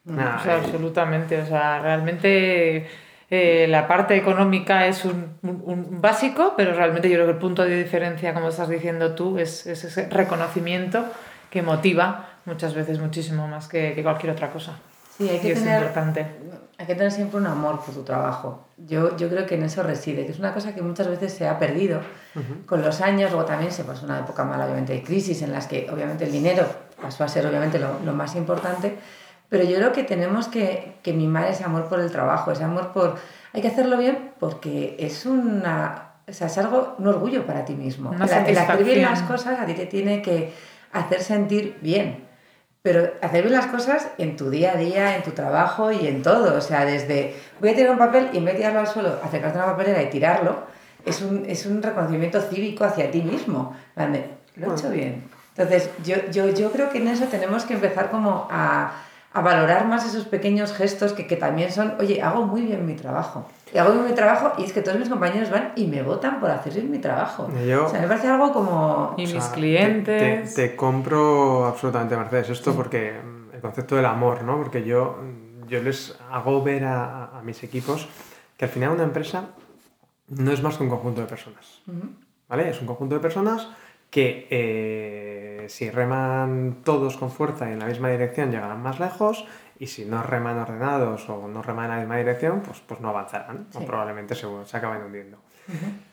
Nah, 0.06 0.38
O 0.38 0.44
sea, 0.44 0.56
eh, 0.58 0.62
absolutamente. 0.64 1.42
O 1.42 1.46
sea, 1.46 1.80
realmente 1.80 2.88
eh, 3.30 3.68
la 3.70 3.88
parte 3.88 4.16
económica 4.16 4.86
es 4.88 5.06
un, 5.06 5.38
un- 5.44 5.64
un 5.66 6.02
básico, 6.02 6.54
pero 6.58 6.74
realmente 6.74 7.10
yo 7.10 7.16
creo 7.16 7.26
que 7.28 7.32
el 7.34 7.38
punto 7.40 7.64
de 7.64 7.84
diferencia, 7.84 8.34
como 8.34 8.50
estás 8.50 8.70
diciendo 8.70 9.16
tú, 9.16 9.38
es, 9.40 9.66
es 9.66 9.84
ese 9.84 10.10
reconocimiento 10.10 11.06
que 11.50 11.62
motiva 11.62 12.30
muchas 12.46 12.74
veces 12.74 13.00
muchísimo 13.00 13.48
más 13.48 13.68
que, 13.68 13.94
que 13.94 14.04
cualquier 14.04 14.34
otra 14.34 14.52
cosa. 14.52 14.74
Sí, 15.18 15.30
hay 15.30 15.38
Y 15.38 15.40
que 15.40 15.52
es 15.54 15.60
tener 15.64 15.78
importante. 15.82 16.26
hay 16.80 16.86
que 16.88 16.96
tener 16.96 17.12
siempre 17.12 17.38
un 17.40 17.46
amor 17.48 17.80
por 17.86 17.94
tu 17.94 18.04
trabajo. 18.04 18.68
Yo, 18.78 19.16
yo 19.16 19.30
creo 19.30 19.46
que 19.46 19.56
en 19.56 19.64
eso 19.64 19.84
reside, 19.84 20.26
que 20.26 20.32
es 20.32 20.40
una 20.40 20.54
cosa 20.54 20.74
que 20.76 20.82
muchas 20.82 21.08
veces 21.08 21.32
se 21.34 21.48
ha 21.48 21.58
perdido 21.60 22.02
con 22.66 22.82
los 22.82 23.00
años. 23.02 23.32
Luego 23.32 23.46
también 23.46 23.72
se 23.72 23.84
pasó 23.84 24.06
una 24.06 24.20
época 24.20 24.44
mala, 24.44 24.66
obviamente, 24.66 24.94
de 24.94 25.04
crisis 25.04 25.44
en 25.44 25.52
las 25.54 25.68
que 25.68 25.88
obviamente 25.94 26.26
el 26.26 26.32
dinero 26.32 26.66
pasó 27.02 27.24
a 27.24 27.28
ser 27.28 27.46
obviamente 27.46 27.78
lo, 27.80 28.00
lo 28.04 28.14
más 28.14 28.36
importante. 28.36 28.98
Pero 29.54 29.66
yo 29.66 29.78
creo 29.78 29.92
que 29.92 30.02
tenemos 30.02 30.48
que, 30.48 30.96
que 31.04 31.14
mimar 31.14 31.46
ese 31.46 31.64
amor 31.64 31.88
por 31.88 32.00
el 32.00 32.10
trabajo, 32.10 32.52
ese 32.52 32.64
amor 32.64 32.92
por... 32.92 33.18
Hay 33.54 33.62
que 33.62 33.68
hacerlo 33.68 33.98
bien 33.98 34.32
porque 34.40 34.96
es 34.98 35.28
una... 35.28 36.14
O 36.28 36.34
sea, 36.34 36.48
es 36.48 36.58
algo, 36.58 36.96
un 36.98 37.06
orgullo 37.06 37.46
para 37.46 37.64
ti 37.64 37.76
mismo. 37.76 38.10
Una 38.10 38.26
el, 38.26 38.48
el 38.48 38.58
hacer 38.58 38.84
bien 38.84 39.04
las 39.04 39.22
cosas 39.22 39.60
a 39.60 39.68
ti 39.68 39.76
te 39.76 39.86
tiene 39.86 40.24
que 40.24 40.52
hacer 40.92 41.22
sentir 41.22 41.78
bien. 41.82 42.26
Pero 42.82 43.12
hacer 43.22 43.44
bien 43.44 43.54
las 43.54 43.68
cosas 43.68 44.08
en 44.18 44.38
tu 44.38 44.50
día 44.50 44.72
a 44.72 44.76
día, 44.76 45.18
en 45.18 45.22
tu 45.22 45.30
trabajo 45.30 45.92
y 45.92 46.08
en 46.08 46.24
todo. 46.24 46.58
O 46.58 46.62
sea, 46.62 46.84
desde 46.84 47.36
voy 47.60 47.70
a 47.70 47.76
tirar 47.76 47.92
un 47.92 48.00
papel 48.00 48.30
y 48.34 48.40
en 48.40 48.46
vez 48.46 48.56
de 48.56 48.62
tirarlo 48.62 48.80
al 48.80 48.88
suelo, 48.88 49.20
acercarte 49.24 49.60
a 49.60 49.66
una 49.66 49.72
papelera 49.74 50.02
y 50.02 50.10
tirarlo, 50.10 50.64
es 51.06 51.22
un, 51.22 51.46
es 51.48 51.68
un 51.68 51.84
reconocimiento 51.84 52.42
cívico 52.42 52.86
hacia 52.86 53.12
ti 53.12 53.22
mismo. 53.22 53.78
Lo 54.56 54.72
he 54.72 54.76
hecho 54.76 54.90
bien. 54.90 55.26
Entonces, 55.56 55.92
yo, 56.04 56.16
yo, 56.32 56.50
yo 56.50 56.72
creo 56.72 56.90
que 56.90 56.98
en 56.98 57.10
eso 57.10 57.26
tenemos 57.26 57.66
que 57.66 57.76
empezar 57.76 58.10
como 58.10 58.48
a, 58.50 58.94
a 59.34 59.42
valorar 59.42 59.88
más 59.88 60.06
esos 60.06 60.26
pequeños 60.26 60.74
gestos 60.74 61.14
que, 61.14 61.26
que 61.28 61.36
también 61.36 61.72
son, 61.72 61.96
oye, 62.00 62.22
hago 62.22 62.46
muy 62.46 62.62
bien 62.62 62.86
mi 62.86 62.96
trabajo. 62.96 63.46
Y 63.74 63.78
hago 63.80 63.92
bien 63.94 64.06
mi 64.06 64.14
trabajo 64.14 64.52
y 64.60 64.64
es 64.66 64.74
que 64.74 64.82
todos 64.82 65.00
mis 65.00 65.10
compañeros 65.10 65.50
van 65.50 65.72
y 65.76 65.88
me 65.88 66.04
votan 66.04 66.40
por 66.40 66.52
hacer 66.52 66.74
bien 66.74 66.92
mi 66.92 67.00
trabajo. 67.00 67.50
Yo- 67.68 67.86
o 67.86 67.90
sea, 67.90 68.00
me 68.02 68.08
parece 68.08 68.28
algo 68.28 68.52
como... 68.54 69.16
Y 69.18 69.24
O 69.24 69.28
sea, 69.28 69.36
mis 69.36 69.48
te- 69.50 69.56
clientes. 69.56 70.54
Te, 70.54 70.68
te 70.70 70.76
compro 70.76 71.66
absolutamente, 71.66 72.16
Mercedes, 72.16 72.50
esto 72.52 72.76
porque 72.76 73.14
mm, 73.24 73.56
el 73.56 73.62
concepto 73.62 73.96
del 73.96 74.06
amor, 74.06 74.44
¿no? 74.44 74.58
Porque 74.58 74.84
yo, 74.84 75.18
mm, 75.20 75.68
yo 75.68 75.82
les 75.82 76.16
hago 76.32 76.62
ver 76.62 76.86
a, 76.86 77.38
a 77.38 77.42
mis 77.42 77.64
equipos 77.64 78.08
que 78.58 78.66
al 78.66 78.72
final 78.72 78.92
una 78.92 79.04
empresa 79.04 79.46
no 80.28 80.52
es 80.52 80.62
más 80.62 80.78
que 80.78 80.84
un 80.84 80.90
conjunto 80.90 81.22
de 81.22 81.28
personas. 81.28 81.82
¿vale? 82.48 82.70
Es 82.70 82.80
un 82.82 82.86
conjunto 82.88 83.16
de 83.16 83.22
personas 83.22 83.68
que 84.14 84.48
eh, 84.52 85.66
si 85.70 85.90
reman 85.90 86.84
todos 86.84 87.18
con 87.18 87.32
fuerza 87.32 87.68
y 87.68 87.74
en 87.74 87.80
la 87.80 87.88
misma 87.88 88.12
dirección 88.12 88.52
llegarán 88.52 88.80
más 88.80 89.00
lejos 89.00 89.44
y 89.80 89.88
si 89.88 90.06
no 90.06 90.22
reman 90.22 90.60
ordenados 90.60 91.28
o 91.30 91.48
no 91.48 91.64
reman 91.64 91.86
en 91.86 91.90
la 91.90 91.98
misma 91.98 92.18
dirección, 92.18 92.62
pues, 92.62 92.80
pues 92.82 93.02
no 93.02 93.10
avanzarán 93.10 93.66
o 93.74 93.80
probablemente 93.84 94.36
se, 94.36 94.46
se 94.66 94.78
acaben 94.78 95.02
hundiendo. 95.02 95.40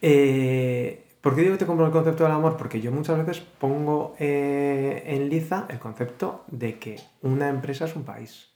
Eh, 0.01 1.19
¿Por 1.21 1.35
qué 1.35 1.43
digo 1.43 1.53
que 1.53 1.59
te 1.59 1.67
compro 1.67 1.85
el 1.85 1.93
concepto 1.93 2.25
del 2.25 2.33
amor? 2.33 2.57
Porque 2.57 2.81
yo 2.81 2.91
muchas 2.91 3.19
veces 3.19 3.41
pongo 3.41 4.15
eh, 4.19 5.03
en 5.05 5.29
liza 5.29 5.67
el 5.69 5.79
concepto 5.79 6.45
de 6.47 6.79
que 6.79 6.99
una 7.21 7.51
empresa 7.51 7.85
es 7.85 7.95
un 7.97 8.05
país. 8.05 8.49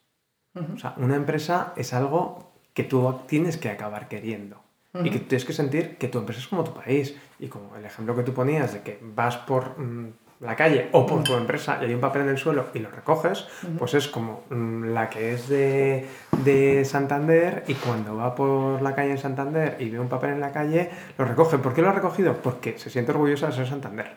O 0.54 0.78
sea, 0.78 0.94
una 0.96 1.16
empresa 1.16 1.74
es 1.76 1.92
algo 1.92 2.54
que 2.72 2.84
tú 2.84 3.20
tienes 3.26 3.58
que 3.58 3.68
acabar 3.68 4.08
queriendo. 4.08 4.63
Y 5.02 5.10
que 5.10 5.18
tienes 5.18 5.44
que 5.44 5.52
sentir 5.52 5.96
que 5.96 6.06
tu 6.06 6.18
empresa 6.18 6.40
es 6.40 6.46
como 6.46 6.62
tu 6.62 6.72
país. 6.72 7.16
Y 7.40 7.48
como 7.48 7.74
el 7.76 7.84
ejemplo 7.84 8.14
que 8.14 8.22
tú 8.22 8.32
ponías 8.32 8.72
de 8.72 8.82
que 8.82 9.00
vas 9.02 9.36
por 9.36 9.78
mm, 9.78 10.12
la 10.40 10.54
calle 10.54 10.88
o 10.92 11.06
por 11.06 11.22
tu 11.22 11.34
empresa 11.34 11.78
y 11.80 11.86
hay 11.86 11.94
un 11.94 12.00
papel 12.00 12.22
en 12.22 12.28
el 12.28 12.38
suelo 12.38 12.66
y 12.74 12.78
lo 12.78 12.90
recoges, 12.90 13.46
pues 13.78 13.94
es 13.94 14.08
como 14.08 14.42
mm, 14.50 14.92
la 14.92 15.08
que 15.08 15.32
es 15.32 15.48
de, 15.48 16.06
de 16.44 16.84
Santander 16.84 17.64
y 17.66 17.74
cuando 17.74 18.16
va 18.16 18.34
por 18.34 18.82
la 18.82 18.94
calle 18.94 19.12
en 19.12 19.18
Santander 19.18 19.76
y 19.80 19.90
ve 19.90 19.98
un 19.98 20.08
papel 20.08 20.30
en 20.30 20.40
la 20.40 20.52
calle, 20.52 20.90
lo 21.18 21.24
recoge. 21.24 21.58
¿Por 21.58 21.74
qué 21.74 21.82
lo 21.82 21.88
ha 21.88 21.92
recogido? 21.92 22.34
Porque 22.34 22.78
se 22.78 22.90
siente 22.90 23.12
orgullosa 23.12 23.48
de 23.48 23.52
ser 23.54 23.66
Santander. 23.66 24.12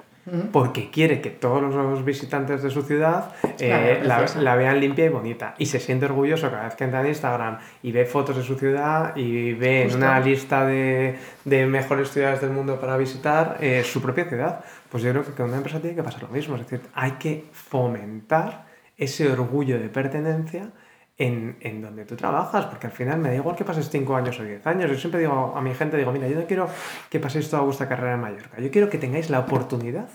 Porque 0.51 0.89
quiere 0.89 1.21
que 1.21 1.29
todos 1.29 1.61
los 1.73 2.03
visitantes 2.03 2.61
de 2.61 2.69
su 2.69 2.81
ciudad 2.81 3.31
eh, 3.59 4.01
La 4.03 4.19
vean 4.19 4.43
la, 4.43 4.55
vean 4.55 4.79
limpia 4.79 5.05
y 5.05 5.09
bonita. 5.09 5.55
Y 5.57 5.67
se 5.67 5.79
siente 5.79 6.05
orgulloso 6.05 6.49
cada 6.51 6.65
vez 6.65 6.75
que 6.75 6.83
entra 6.83 7.01
en 7.01 7.07
Instagram 7.07 7.59
y 7.81 7.91
ve 7.93 8.05
fotos 8.05 8.35
de 8.35 8.43
su 8.43 8.55
ciudad 8.55 9.15
y 9.15 9.53
ve 9.53 9.83
en 9.83 9.89
Justo. 9.89 9.97
una 9.97 10.19
lista 10.19 10.65
de, 10.65 11.17
de 11.45 11.65
mejores 11.65 12.11
ciudades 12.11 12.41
del 12.41 12.49
mundo 12.49 12.79
para 12.79 12.97
visitar 12.97 13.57
eh, 13.61 13.83
su 13.85 14.01
propia 14.01 14.25
ciudad. 14.25 14.65
Pues 14.89 15.03
yo 15.03 15.11
creo 15.11 15.23
que 15.23 15.31
con 15.31 15.47
una 15.47 15.57
empresa 15.57 15.79
tiene 15.79 15.95
que 15.95 16.03
pasar 16.03 16.23
lo 16.23 16.29
mismo. 16.29 16.55
Es 16.55 16.63
decir, 16.63 16.81
hay 16.93 17.11
que 17.11 17.45
fomentar 17.51 18.65
ese 18.97 19.31
orgullo 19.31 19.79
de 19.79 19.87
pertenencia 19.89 20.71
en, 21.17 21.57
en 21.61 21.81
donde 21.81 22.05
tú 22.05 22.15
trabajas, 22.15 22.65
porque 22.65 22.87
al 22.87 22.93
final 22.93 23.19
me 23.19 23.29
da 23.29 23.35
igual 23.35 23.55
que 23.55 23.63
pases 23.63 23.89
5 23.89 24.15
años 24.15 24.39
o 24.39 24.43
10 24.43 24.65
años. 24.67 24.89
Yo 24.89 24.97
siempre 24.97 25.19
digo 25.19 25.53
a 25.55 25.61
mi 25.61 25.73
gente, 25.73 25.97
digo, 25.97 26.11
mira, 26.11 26.27
yo 26.27 26.39
no 26.39 26.45
quiero 26.45 26.69
que 27.09 27.19
paséis 27.19 27.49
toda 27.49 27.63
vuestra 27.63 27.87
carrera 27.87 28.13
en 28.13 28.21
Mallorca, 28.21 28.59
yo 28.59 28.69
quiero 28.69 28.89
que 28.89 28.97
tengáis 28.97 29.29
la 29.29 29.39
oportunidad 29.39 30.09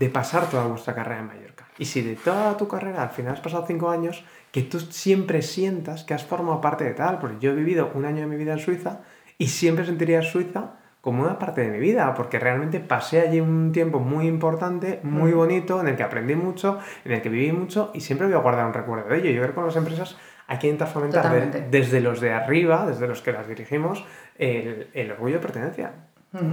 de 0.00 0.08
pasar 0.08 0.50
toda 0.50 0.64
vuestra 0.66 0.94
carrera 0.94 1.20
en 1.20 1.26
Mallorca. 1.28 1.66
Y 1.78 1.84
si 1.84 2.02
de 2.02 2.16
toda 2.16 2.56
tu 2.56 2.66
carrera 2.66 3.02
al 3.02 3.10
final 3.10 3.34
has 3.34 3.40
pasado 3.40 3.64
5 3.66 3.88
años, 3.90 4.24
que 4.50 4.62
tú 4.62 4.80
siempre 4.80 5.42
sientas 5.42 6.02
que 6.04 6.14
has 6.14 6.24
formado 6.24 6.60
parte 6.60 6.82
de 6.84 6.94
tal, 6.94 7.18
porque 7.20 7.36
yo 7.38 7.52
he 7.52 7.54
vivido 7.54 7.90
un 7.94 8.04
año 8.04 8.20
de 8.22 8.26
mi 8.26 8.36
vida 8.36 8.52
en 8.54 8.58
Suiza 8.58 9.00
y 9.38 9.46
siempre 9.48 9.84
sentiría 9.86 10.22
Suiza 10.22 10.72
como 11.00 11.22
una 11.22 11.38
parte 11.38 11.62
de 11.62 11.68
mi 11.68 11.78
vida, 11.78 12.12
porque 12.14 12.38
realmente 12.38 12.80
pasé 12.80 13.20
allí 13.20 13.40
un 13.40 13.72
tiempo 13.72 14.00
muy 14.00 14.26
importante, 14.26 15.00
muy 15.02 15.32
bonito, 15.32 15.80
en 15.80 15.88
el 15.88 15.96
que 15.96 16.02
aprendí 16.02 16.34
mucho, 16.34 16.78
en 17.04 17.12
el 17.12 17.22
que 17.22 17.28
viví 17.30 17.52
mucho 17.52 17.90
y 17.94 18.00
siempre 18.00 18.26
voy 18.26 18.36
a 18.36 18.40
guardar 18.40 18.66
un 18.66 18.74
recuerdo 18.74 19.08
de 19.08 19.16
ello. 19.18 19.30
Yo 19.30 19.36
creo 19.40 19.48
que 19.48 19.54
con 19.54 19.66
las 19.66 19.76
empresas 19.76 20.16
hay 20.46 20.58
que 20.58 20.66
intentar 20.66 20.88
fomentar 20.88 21.22
de- 21.30 21.68
desde 21.70 22.00
los 22.00 22.20
de 22.20 22.32
arriba, 22.32 22.84
desde 22.86 23.06
los 23.06 23.22
que 23.22 23.32
las 23.32 23.46
dirigimos, 23.48 24.04
el, 24.38 24.88
el 24.94 25.10
orgullo 25.12 25.36
de 25.36 25.40
pertenencia. 25.40 25.92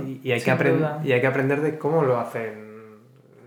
Y, 0.06 0.22
y 0.24 0.32
hay 0.32 0.40
que 0.46 0.52
y 1.04 1.12
hay 1.12 1.22
que 1.22 1.28
aprender 1.28 1.62
de 1.62 1.78
cómo 1.78 2.04
lo 2.04 2.18
hacen, 2.20 2.67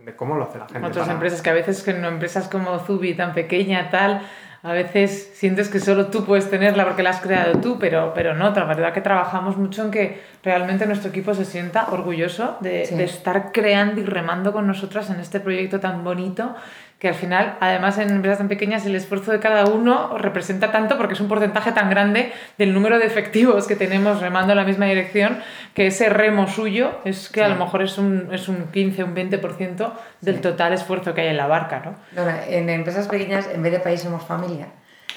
de 0.05 0.17
cómo 0.17 0.37
lo 0.37 0.45
hace 0.45 0.59
la 0.59 0.67
gente. 0.67 0.87
Otras 0.87 1.05
para- 1.07 1.13
empresas 1.15 1.43
que 1.43 1.51
a 1.51 1.55
veces, 1.55 1.83
que 1.83 1.91
en 1.93 2.05
empresas 2.05 2.49
como 2.49 2.79
Zubi, 2.79 3.15
tan 3.15 3.35
pequeña, 3.35 3.91
tal, 3.91 4.23
a 4.63 4.73
veces 4.73 5.31
sientes 5.35 5.69
que 5.71 5.81
solo 5.81 6.07
tú 6.09 6.25
puedes 6.27 6.51
tenerla 6.51 6.85
porque 6.85 7.03
la 7.03 7.11
has 7.11 7.21
creado 7.21 7.61
tú, 7.61 7.79
pero, 7.79 8.13
pero 8.15 8.35
no, 8.35 8.51
la 8.51 8.65
verdad 8.65 8.93
que 8.93 9.01
trabajamos 9.01 9.57
mucho 9.57 9.83
en 9.85 9.91
que 9.91 10.23
realmente 10.43 10.85
nuestro 10.87 11.09
equipo 11.11 11.33
se 11.35 11.45
sienta 11.47 11.87
orgulloso 11.91 12.59
de, 12.61 12.85
Sí. 12.85 12.95
de 12.95 13.05
estar 13.05 13.53
creando 13.53 14.01
y 14.01 14.05
remando 14.05 14.53
con 14.53 14.67
nosotras 14.67 15.09
en 15.11 15.19
este 15.21 15.41
proyecto 15.41 15.81
tan 15.81 16.05
bonito 16.05 16.55
que 17.01 17.09
al 17.09 17.15
final, 17.15 17.57
además 17.61 17.97
en 17.97 18.11
empresas 18.11 18.39
tan 18.39 18.49
pequeñas, 18.49 18.85
el 18.85 18.95
esfuerzo 18.95 19.33
de 19.33 19.41
cada 19.41 19.65
uno 19.65 20.19
representa 20.19 20.71
tanto 20.71 20.99
porque 20.99 21.15
es 21.15 21.21
un 21.21 21.29
porcentaje 21.29 21.73
tan 21.73 21.89
grande 21.89 22.31
del 22.59 22.75
número 22.75 22.99
de 22.99 23.07
efectivos 23.07 23.67
que 23.67 23.75
tenemos 23.75 24.21
remando 24.21 24.53
en 24.53 24.59
la 24.59 24.65
misma 24.65 24.85
dirección, 24.85 25.39
que 25.73 25.87
ese 25.87 26.11
remo 26.11 26.47
suyo 26.47 26.91
es 27.07 27.31
que 27.31 27.43
a 27.43 27.49
lo 27.49 27.57
mejor 27.57 27.81
es 27.83 27.97
un, 27.97 28.29
es 28.33 28.49
un 28.49 28.67
15, 28.71 29.05
un 29.05 29.15
20% 29.15 29.93
del 30.21 30.43
total 30.43 30.75
esfuerzo 30.75 31.15
que 31.15 31.23
hay 31.23 31.29
en 31.29 31.39
la 31.39 31.47
barca, 31.47 31.83
¿no? 31.83 32.23
En 32.47 32.69
empresas 32.69 33.09
pequeñas, 33.09 33.49
en 33.51 33.63
vez 33.63 33.73
de 33.73 33.81
país, 33.81 34.03
somos 34.03 34.23
familia. 34.23 34.67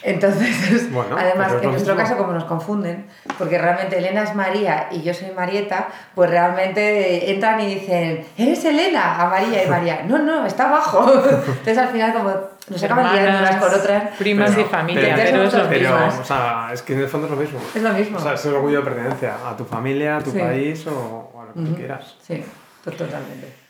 Entonces, 0.04 0.92
Bueno, 0.92 1.16
además, 1.18 1.54
en 1.62 1.72
nuestro 1.72 1.96
mismo. 1.96 1.96
caso, 2.10 2.18
como 2.18 2.34
nos 2.34 2.44
confunden, 2.44 3.08
porque 3.38 3.58
realmente 3.58 3.98
Elena 3.98 4.24
es 4.24 4.36
María 4.36 4.88
y 4.92 5.02
yo 5.02 5.14
soy 5.14 5.32
Marieta, 5.32 5.88
pues 6.14 6.30
realmente 6.30 7.32
entran 7.32 7.60
y 7.62 7.76
dicen, 7.76 8.26
¿eres 8.38 8.66
Elena? 8.66 9.22
A 9.22 9.30
María 9.30 9.64
y 9.64 9.68
María, 9.70 10.04
no, 10.06 10.18
no, 10.20 10.46
está 10.46 10.68
abajo. 10.68 11.10
Entonces, 11.48 11.78
al 11.78 11.88
final, 11.90 12.14
como 12.14 12.34
nos 12.70 12.84
acaban 12.84 13.14
liando 13.16 13.40
unas 13.40 13.56
por 13.56 13.74
otras, 13.74 14.16
primas 14.18 14.50
Pero- 14.52 14.62
y 14.62 14.66
familia, 14.66 15.16
pero- 15.16 15.32
pero, 15.32 15.44
es 15.44 15.54
lo 15.54 15.70
Pero, 15.70 15.98
mismo. 16.06 16.22
o 16.22 16.26
sea, 16.26 16.70
es 16.74 16.82
que 16.82 16.94
en 16.94 17.00
el 17.00 17.08
fondo 17.08 17.28
es 17.28 17.32
lo 17.32 17.38
mismo. 17.38 17.60
es 17.74 17.82
lo 17.82 17.90
mismo. 17.94 18.18
O 18.18 18.22
sea, 18.22 18.34
es 18.34 18.46
el 18.46 18.54
orgullo 18.56 18.80
de 18.80 18.84
pertenencia 18.84 19.36
a 19.50 19.56
tu 19.56 19.64
familia, 19.66 20.18
a 20.18 20.22
tu 20.22 20.32
Sí. 20.32 20.40
país 20.40 20.86
o, 20.88 21.32
o 21.34 21.42
a 21.42 21.46
lo 21.46 21.54
que 21.54 21.60
tú 21.62 21.76
quieras. 21.76 22.16
Sí, 22.22 22.44
to- 22.84 22.92
totalmente. 22.92 23.63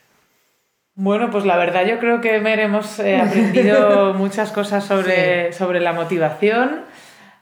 Bueno, 0.96 1.30
pues 1.30 1.44
la 1.44 1.56
verdad 1.56 1.84
yo 1.86 1.98
creo 1.98 2.20
que 2.20 2.38
Mer 2.40 2.60
hemos 2.60 2.98
eh, 3.00 3.20
aprendido 3.20 4.14
muchas 4.14 4.52
cosas 4.52 4.84
sobre, 4.84 5.52
sobre 5.52 5.80
la 5.80 5.92
motivación. 5.92 6.82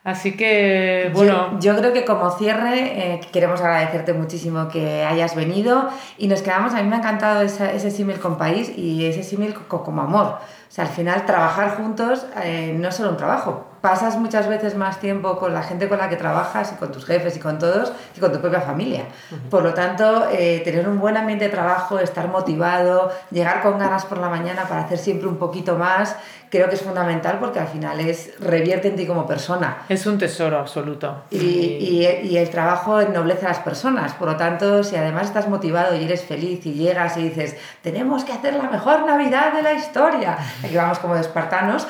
Así 0.04 0.36
que, 0.36 1.10
bueno, 1.14 1.60
Yo, 1.60 1.74
yo 1.74 1.78
creo 1.78 1.92
que 1.92 2.04
como 2.04 2.28
cierre 2.32 3.14
eh, 3.14 3.20
queremos 3.32 3.60
agradecerte 3.60 4.12
muchísimo 4.14 4.68
que 4.68 5.04
hayas 5.04 5.36
venido 5.36 5.88
y 6.18 6.26
nos 6.26 6.42
quedamos, 6.42 6.74
a 6.74 6.82
mí 6.82 6.88
me 6.88 6.96
ha 6.96 6.98
encantado 6.98 7.42
esa- 7.42 7.70
ese 7.70 7.92
símil 7.92 8.18
con 8.18 8.36
país 8.36 8.72
y 8.76 9.06
ese 9.06 9.22
símil 9.22 9.54
co- 9.54 9.84
como 9.84 10.02
amor. 10.02 10.26
O 10.26 10.38
sea, 10.74 10.86
al 10.86 10.90
final 10.90 11.24
trabajar 11.24 11.76
juntos 11.76 12.26
eh, 12.42 12.74
no 12.76 12.88
es 12.88 12.96
solo 12.96 13.10
un 13.10 13.16
trabajo, 13.16 13.64
pasas 13.82 14.16
muchas 14.16 14.48
veces 14.48 14.74
más 14.76 14.98
tiempo 15.00 15.36
con 15.38 15.52
la 15.52 15.62
gente 15.62 15.88
con 15.88 15.98
la 15.98 16.08
que 16.08 16.16
trabajas 16.16 16.72
y 16.72 16.76
con 16.76 16.90
tus 16.92 17.04
jefes 17.04 17.36
y 17.36 17.40
con 17.40 17.58
todos 17.58 17.92
que 18.14 18.20
con 18.20 18.32
tu 18.32 18.40
propia 18.40 18.60
familia. 18.62 19.02
Por 19.50 19.62
lo 19.62 19.74
tanto, 19.74 20.28
eh, 20.32 20.62
tener 20.64 20.88
un 20.88 20.98
buen 20.98 21.16
ambiente 21.18 21.44
de 21.46 21.50
trabajo, 21.50 21.98
estar 21.98 22.28
motivado, 22.28 23.10
llegar 23.30 23.60
con 23.60 23.78
ganas 23.78 24.06
por 24.06 24.18
la 24.18 24.28
mañana 24.30 24.62
para 24.68 24.82
hacer 24.82 24.96
siempre 24.98 25.28
un 25.28 25.36
poquito 25.36 25.76
más, 25.76 26.16
creo 26.48 26.68
que 26.68 26.74
es 26.76 26.82
fundamental 26.82 27.38
porque 27.40 27.58
al 27.60 27.66
final 27.68 27.98
es 28.00 28.38
revierte 28.38 28.86
en 28.88 28.96
ti 28.96 29.06
como 29.06 29.26
persona. 29.26 29.78
es 29.88 30.06
un 30.06 30.18
tesoro 30.18 30.58
absoluto. 30.58 31.22
Y, 31.30 31.38
y- 31.38 32.06
y 32.22 32.36
el 32.38 32.50
trabajo 32.50 33.00
ennoblece 33.00 33.46
a 33.46 33.48
las 33.48 33.58
personas. 33.60 34.12
Por 34.12 34.28
lo 34.28 34.36
tanto, 34.36 34.84
si 34.84 34.94
además 34.96 35.26
estás 35.28 35.48
motivado 35.48 35.96
y 35.96 36.04
eres 36.04 36.22
feliz 36.24 36.64
y 36.66 36.74
llegas 36.74 37.16
y 37.16 37.22
dices, 37.30 37.56
tenemos 37.82 38.22
que 38.24 38.32
hacer 38.32 38.54
la 38.54 38.68
mejor 38.70 39.06
Navidad 39.06 39.52
de 39.54 39.62
la 39.62 39.72
historia, 39.72 40.36
aquí 40.64 40.76
vamos 40.76 40.98
como 41.00 41.14
de 41.14 41.22
espartanos. 41.22 41.86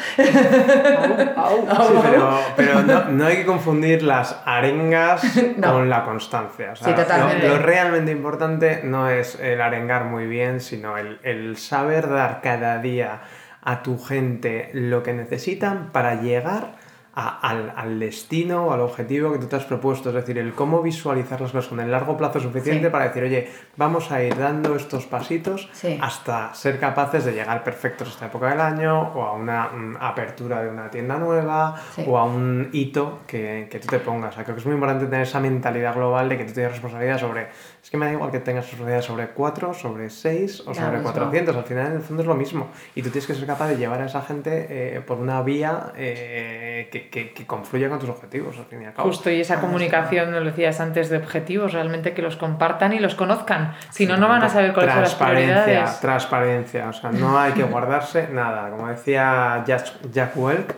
Sí, 1.86 1.94
pero, 2.02 2.38
pero 2.56 2.82
no, 2.82 3.04
no 3.06 3.26
hay 3.26 3.36
que 3.36 3.46
confundir 3.46 4.02
las 4.02 4.40
arengas 4.44 5.22
No. 5.56 5.72
con 5.72 5.88
la 5.90 6.04
constancia. 6.04 6.72
O 6.72 6.76
sea, 6.76 6.88
Sí, 6.88 6.94
totalmente. 6.94 7.48
Lo, 7.48 7.56
lo 7.56 7.62
realmente 7.62 8.10
importante 8.12 8.80
no 8.84 9.08
es 9.08 9.38
el 9.40 9.60
arengar 9.60 10.04
muy 10.04 10.26
bien, 10.26 10.60
sino 10.60 10.96
el, 10.98 11.18
el 11.22 11.56
saber 11.56 12.08
dar 12.08 12.40
cada 12.42 12.78
día 12.78 13.20
a 13.62 13.82
tu 13.82 13.98
gente 13.98 14.70
lo 14.72 15.02
que 15.02 15.12
necesitan 15.12 15.90
para 15.92 16.16
llegar 16.20 16.72
al, 17.14 17.72
al, 17.76 17.98
destino 17.98 18.66
o 18.66 18.72
al 18.72 18.80
objetivo 18.80 19.32
que 19.32 19.38
tú 19.38 19.46
te 19.46 19.56
has 19.56 19.64
propuesto. 19.64 20.08
Es 20.08 20.14
decir, 20.14 20.38
el 20.38 20.54
cómo 20.54 20.80
visualizar 20.82 21.40
las 21.40 21.52
cosas 21.52 21.68
con 21.68 21.80
el 21.80 21.90
largo 21.90 22.16
plazo 22.16 22.40
suficiente 22.40 22.90
para 22.90 23.08
decir, 23.08 23.22
oye, 23.22 23.50
vamos 23.76 24.10
a 24.10 24.22
ir 24.22 24.36
dando 24.36 24.74
estos 24.76 25.06
pasitos 25.06 25.68
hasta 26.00 26.54
ser 26.54 26.78
capaces 26.78 27.24
de 27.24 27.32
llegar 27.32 27.62
perfectos 27.64 28.08
a 28.08 28.10
esta 28.12 28.26
época 28.26 28.48
del 28.48 28.60
año 28.60 29.12
o 29.14 29.22
a 29.24 29.32
una 29.32 29.70
apertura 30.00 30.62
de 30.62 30.70
una 30.70 30.90
tienda 30.90 31.16
nueva 31.18 31.76
o 32.06 32.18
a 32.18 32.24
un 32.24 32.70
hito 32.72 33.20
que, 33.26 33.68
que, 33.70 33.78
tú 33.78 33.88
te 33.88 33.98
pongas. 33.98 34.34
creo 34.34 34.46
que 34.54 34.60
es 34.60 34.66
muy 34.66 34.74
importante 34.74 35.06
tener 35.06 35.22
esa 35.22 35.40
mentalidad 35.40 35.94
global 35.94 36.28
de 36.28 36.38
que 36.38 36.44
tú 36.44 36.52
tienes 36.52 36.72
responsabilidad 36.72 37.18
sobre, 37.18 37.48
es 37.82 37.90
que 37.90 37.96
me 37.96 38.06
da 38.06 38.12
igual 38.12 38.30
que 38.30 38.40
tengas 38.40 38.64
responsabilidad 38.64 39.02
sobre 39.02 39.28
4, 39.28 39.74
sobre 39.74 40.08
6 40.08 40.64
o 40.66 40.74
sobre 40.74 41.02
400, 41.02 41.56
al 41.56 41.64
final 41.64 41.86
en 41.88 41.92
el 41.94 42.02
fondo 42.02 42.22
es 42.22 42.28
lo 42.28 42.34
mismo. 42.34 42.70
Y 42.94 43.02
tú 43.02 43.10
tienes 43.10 43.26
que 43.26 43.34
ser 43.34 43.46
capaz 43.46 43.68
de 43.68 43.76
llevar 43.76 44.00
a 44.00 44.06
esa 44.06 44.22
gente 44.22 44.66
eh, 44.70 45.00
por 45.00 45.18
una 45.18 45.42
vía 45.42 45.92
eh, 45.96 46.71
que, 46.90 47.08
que, 47.08 47.32
que, 47.32 47.46
confluya 47.46 47.88
con 47.88 47.98
tus 47.98 48.08
objetivos, 48.08 48.58
al 48.58 48.64
fin 48.66 48.82
y 48.82 48.84
al 48.86 48.94
cabo. 48.94 49.08
Justo, 49.08 49.30
y 49.30 49.40
esa 49.40 49.60
comunicación, 49.60 50.32
lo 50.32 50.44
decías 50.44 50.80
antes, 50.80 51.10
de 51.10 51.18
objetivos, 51.18 51.72
realmente 51.72 52.14
que 52.14 52.22
los 52.22 52.36
compartan 52.36 52.92
y 52.92 52.98
los 52.98 53.14
conozcan. 53.14 53.74
Si 53.90 54.06
no, 54.06 54.16
no 54.16 54.28
van 54.28 54.42
a 54.42 54.48
saber 54.48 54.72
cuáles 54.72 54.92
son 54.92 55.02
las 55.02 55.14
prioridades. 55.14 56.00
Transparencia, 56.00 56.88
o 56.88 56.92
sea, 56.92 57.10
no 57.10 57.38
hay 57.38 57.52
que 57.52 57.64
guardarse 57.64 58.28
nada. 58.32 58.70
Como 58.70 58.88
decía 58.88 59.64
Jack, 59.66 60.36
Welk, 60.36 60.74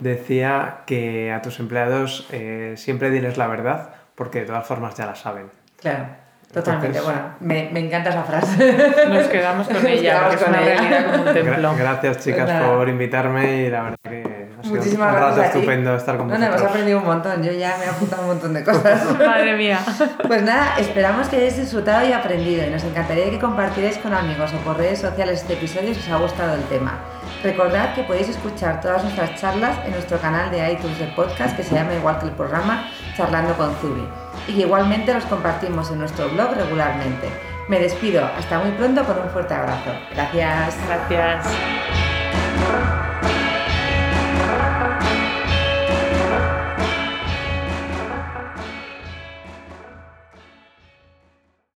decía 0.00 0.78
que 0.86 1.32
a 1.32 1.42
tus 1.42 1.60
empleados 1.60 2.28
eh, 2.32 2.74
siempre 2.76 3.10
diles 3.10 3.36
la 3.36 3.46
verdad, 3.46 3.90
porque 4.14 4.40
de 4.40 4.46
todas 4.46 4.66
formas 4.66 4.94
ya 4.94 5.06
la 5.06 5.14
saben. 5.14 5.50
Claro. 5.80 6.24
Totalmente, 6.54 7.00
bueno, 7.00 7.34
me, 7.40 7.68
me, 7.72 7.80
encanta 7.80 8.10
esa 8.10 8.22
frase. 8.22 8.76
Nos 9.08 9.26
quedamos 9.26 9.66
con 9.66 9.84
ella, 9.88 10.20
porque 10.20 10.36
es 10.36 10.48
una 10.48 10.60
realidad 10.60 11.10
como 11.10 11.22
un 11.24 11.34
templo. 11.34 11.74
Gracias, 11.76 12.24
chicas, 12.24 12.48
pues 12.48 12.70
por 12.70 12.88
invitarme 12.88 13.56
y 13.56 13.70
la 13.70 13.82
verdad 13.82 13.98
que 14.04 14.33
sido 14.64 14.76
Muchísimas 14.76 15.14
un 15.14 15.20
rato 15.20 15.42
estupendo 15.42 15.94
estar 15.94 16.16
con 16.16 16.28
vosotros. 16.28 16.50
No, 16.50 16.56
hemos 16.56 16.68
aprendido 16.68 16.98
un 16.98 17.04
montón, 17.04 17.42
yo 17.42 17.52
ya 17.52 17.76
me 17.78 17.84
he 17.84 17.88
apuntado 17.88 18.22
un 18.22 18.28
montón 18.28 18.54
de 18.54 18.64
cosas. 18.64 19.18
Madre 19.18 19.56
mía. 19.56 19.78
Pues 20.26 20.42
nada, 20.42 20.74
esperamos 20.78 21.28
que 21.28 21.36
hayáis 21.36 21.56
disfrutado 21.56 22.06
y 22.06 22.12
aprendido 22.12 22.66
y 22.66 22.70
nos 22.70 22.84
encantaría 22.84 23.30
que 23.30 23.38
compartierais 23.38 23.98
con 23.98 24.12
amigos 24.12 24.52
o 24.54 24.58
por 24.58 24.76
redes 24.76 25.00
sociales 25.00 25.42
este 25.42 25.54
episodio 25.54 25.94
si 25.94 26.00
os 26.00 26.08
ha 26.08 26.16
gustado 26.16 26.54
el 26.54 26.62
tema. 26.64 26.98
Recordad 27.42 27.94
que 27.94 28.02
podéis 28.04 28.30
escuchar 28.30 28.80
todas 28.80 29.02
nuestras 29.02 29.38
charlas 29.38 29.76
en 29.84 29.92
nuestro 29.92 30.18
canal 30.18 30.50
de 30.50 30.72
iTunes 30.72 30.98
de 30.98 31.06
podcast 31.08 31.56
que 31.56 31.62
se 31.62 31.74
llama 31.74 31.94
igual 31.94 32.18
que 32.18 32.26
el 32.26 32.32
programa 32.32 32.88
Charlando 33.16 33.54
con 33.54 33.74
Zubi 33.76 34.08
y 34.48 34.62
igualmente 34.62 35.12
los 35.12 35.24
compartimos 35.24 35.90
en 35.90 35.98
nuestro 36.00 36.28
blog 36.30 36.54
regularmente. 36.54 37.28
Me 37.68 37.78
despido, 37.78 38.24
hasta 38.24 38.58
muy 38.58 38.72
pronto 38.72 39.04
con 39.04 39.18
un 39.18 39.30
fuerte 39.30 39.54
abrazo. 39.54 39.90
Gracias. 40.14 40.76
Gracias. 40.86 41.46